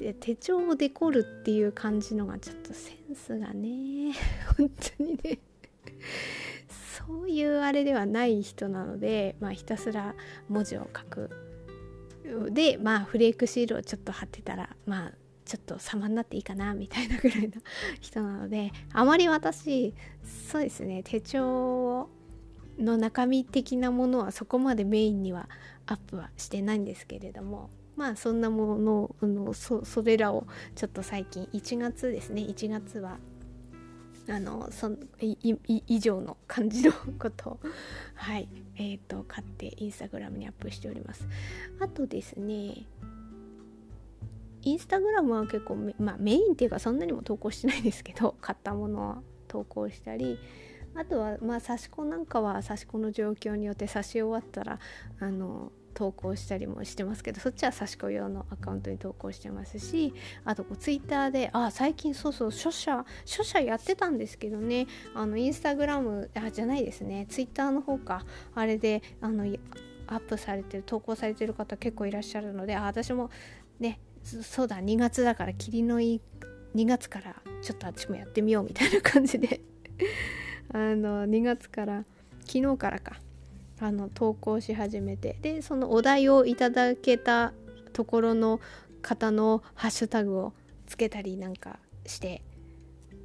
[0.00, 4.12] て手帳をデコるっていう感じのがちょっとセンスがね。
[4.56, 5.38] 本当にね。
[7.06, 10.14] そういうあれではない人なので、まあ、ひたすら
[10.48, 11.30] 文字を書く。
[12.50, 15.12] でまあフレークシールをちょっと貼ってたらまあ
[15.44, 17.54] ちょっと様になっていいかなみたいなぐらいの
[18.00, 22.08] 人なのであまり私そうですね手帳
[22.78, 25.48] の中身的なものはそこまでメインには
[25.86, 32.42] アップはしてないんですけれどもまあそんなものあのそそれらをちょっと最近1月ですね。
[32.42, 33.18] 1月は
[34.28, 37.60] あのそいい以上の感じのことを
[38.14, 41.26] はいえーと、買ってインスタグラムにアップしております。
[41.80, 42.86] あとですね
[44.62, 50.38] インスタグラムは結構まあ、メインっていうかそんなにも投稿してないですけど 買ったものを投稿したり
[50.94, 54.78] あとはまあ刺し子なんかは刺し子の状況によって刺し終わったら
[55.18, 60.14] あの投稿したりもしてますけどそっちは差し子用のアカウントに投稿してますし
[60.44, 64.86] あとこうツイッターであ最近そうそう書写書写やってたんですけどね。
[65.14, 67.26] あのインスタグラムあじゃないですね。
[67.28, 68.24] ツイッターの方か。
[68.54, 69.44] あれであの
[70.06, 73.30] アップされてる投稿されてる方結構いらっしゃるのであ私も
[73.78, 76.20] ねそうだ2月だから霧のいい
[76.74, 79.60] 2月からちょっと私もやってみようみたいな感じで。
[80.72, 82.04] あの2月から
[82.46, 83.16] 昨日からか。
[83.80, 85.36] あの投稿し始めて。
[85.42, 87.52] でそのお題をいただけた
[87.92, 88.60] ところの
[89.02, 90.52] 方のハッシュタグを
[90.86, 92.42] つけたりなんかして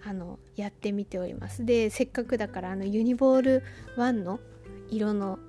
[0.03, 1.66] あのやってみております。
[1.66, 3.64] でせっかくだからあのユニボール
[3.97, 4.39] 1の
[4.89, 5.39] 色の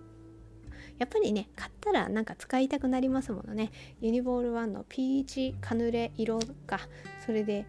[0.99, 3.71] やっぱりね買ったらなんか使いたくなりますものね。
[4.01, 6.81] ユニボール1のピーチカヌレ色か
[7.25, 7.67] それで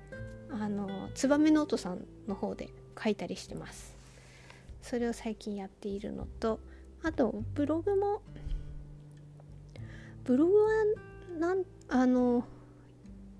[0.50, 2.70] あのツバメノートさんの方で
[3.02, 3.96] 書いたりしてます。
[4.82, 6.62] それを最近やっているのと
[7.08, 8.22] あとブログも
[10.26, 10.70] ブログは
[11.40, 12.44] なんあの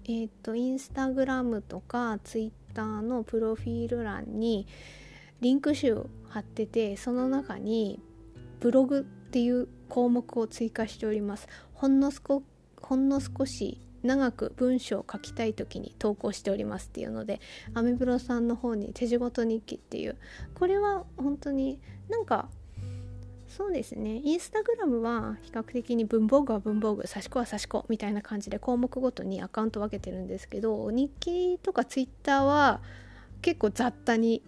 [0.06, 4.68] えっ、ー、とインスタグラムとかツイッターのプロフィール欄に
[5.42, 8.00] リンク集貼っててその中に
[8.62, 11.50] ブログっていう項目を追加しております。
[11.74, 12.44] ほんの少
[12.82, 17.42] ほんの少し長く文章を書きたい時に投稿しておりますっていうので
[17.74, 20.16] アメブロさんの方に手仕事日記っていう
[20.56, 22.48] これは本当になんか
[23.58, 24.22] そうですね。
[24.24, 32.82] インスタグラムは比較的に文房具は文房具差し子は差し子みたいな感じで項目ごとにアカウント分けてるんですけど日記とかツイッターは
[33.42, 34.44] 結構雑多に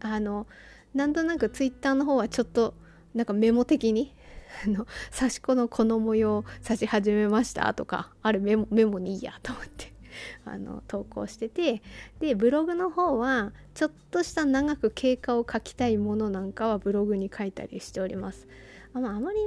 [0.00, 0.46] あの
[0.94, 2.72] なんとなくツイッターの方はちょっと
[3.12, 4.14] なんかメモ的に
[4.64, 9.95] あの差し子のこの模様を刺し始めましたとかあれメモメモにいいやと思って。
[10.44, 11.82] あの投稿してて
[12.20, 18.46] でブログの方はちょっとした長く経過を書きたいものなんかはブログに書いたりしております。
[18.94, 19.38] あまあ、あまり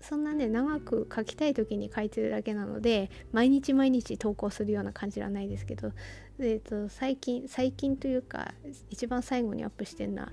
[0.00, 5.92] そんなね長く書きたい時に書いてるだけなので毎日毎日投稿するような感じはないですけど、
[6.38, 8.52] えーと、最近最近というか
[8.90, 10.32] 一番最後にアップしてるのは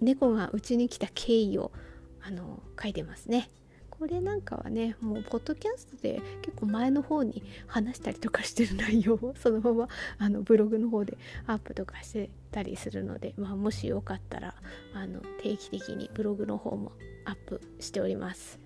[0.00, 1.72] 猫がうちに来た経緯を
[2.22, 3.48] あの書いてますね。
[4.02, 9.88] これなんかはねもうポッドキャストで結構前の方に話したりとかしてる内容を そのまま
[10.18, 14.56] あのブログの方でアップとかしてたりするので、まあ、もしよかったら
[14.92, 16.90] あの定期的にブログの方も
[17.26, 18.58] アップしております。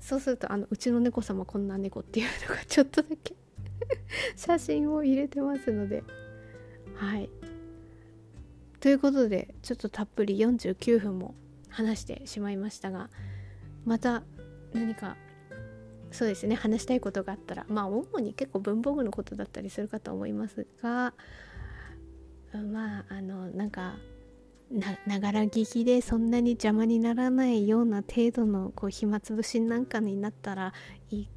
[0.00, 3.36] そうするとあのうちの猫様こんな猫っていうのがちょっとだけ
[4.34, 6.02] 写真を入れてますので。
[6.96, 7.30] はい。
[8.80, 11.36] ということでちょっとたっぷり49分も
[11.68, 13.08] 話してしまいましたが
[13.86, 14.24] また
[14.74, 15.16] 何か
[16.10, 21.14] そうですね話したいことがあったらまあ主に結構文房具のことだったりするかと思いますが
[22.52, 23.96] まああのなんか
[25.06, 30.72] ながら聞きでそんなに邪魔にならないような程度のこう暇つぶしなんかになったら
[31.10, 31.28] いい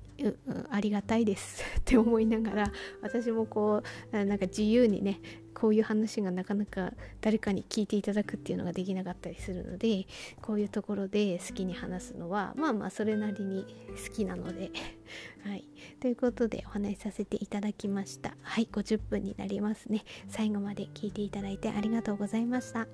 [0.69, 5.19] ありがたいです って思いながら私もこうなんか自由にね
[5.53, 10.07] こういう話がなかなか誰かに聞いていただくっていうのができなかったりするので
[10.41, 13.65] こういうところで好きに話すのはまあまあそれなりに
[14.07, 14.71] 好きなので
[15.43, 15.65] はい。
[15.99, 18.37] ということでお話しさせていただきました。
[18.41, 20.03] はい50分になりますね。
[20.27, 22.87] 最後まで聞いていただいてありがとうございました。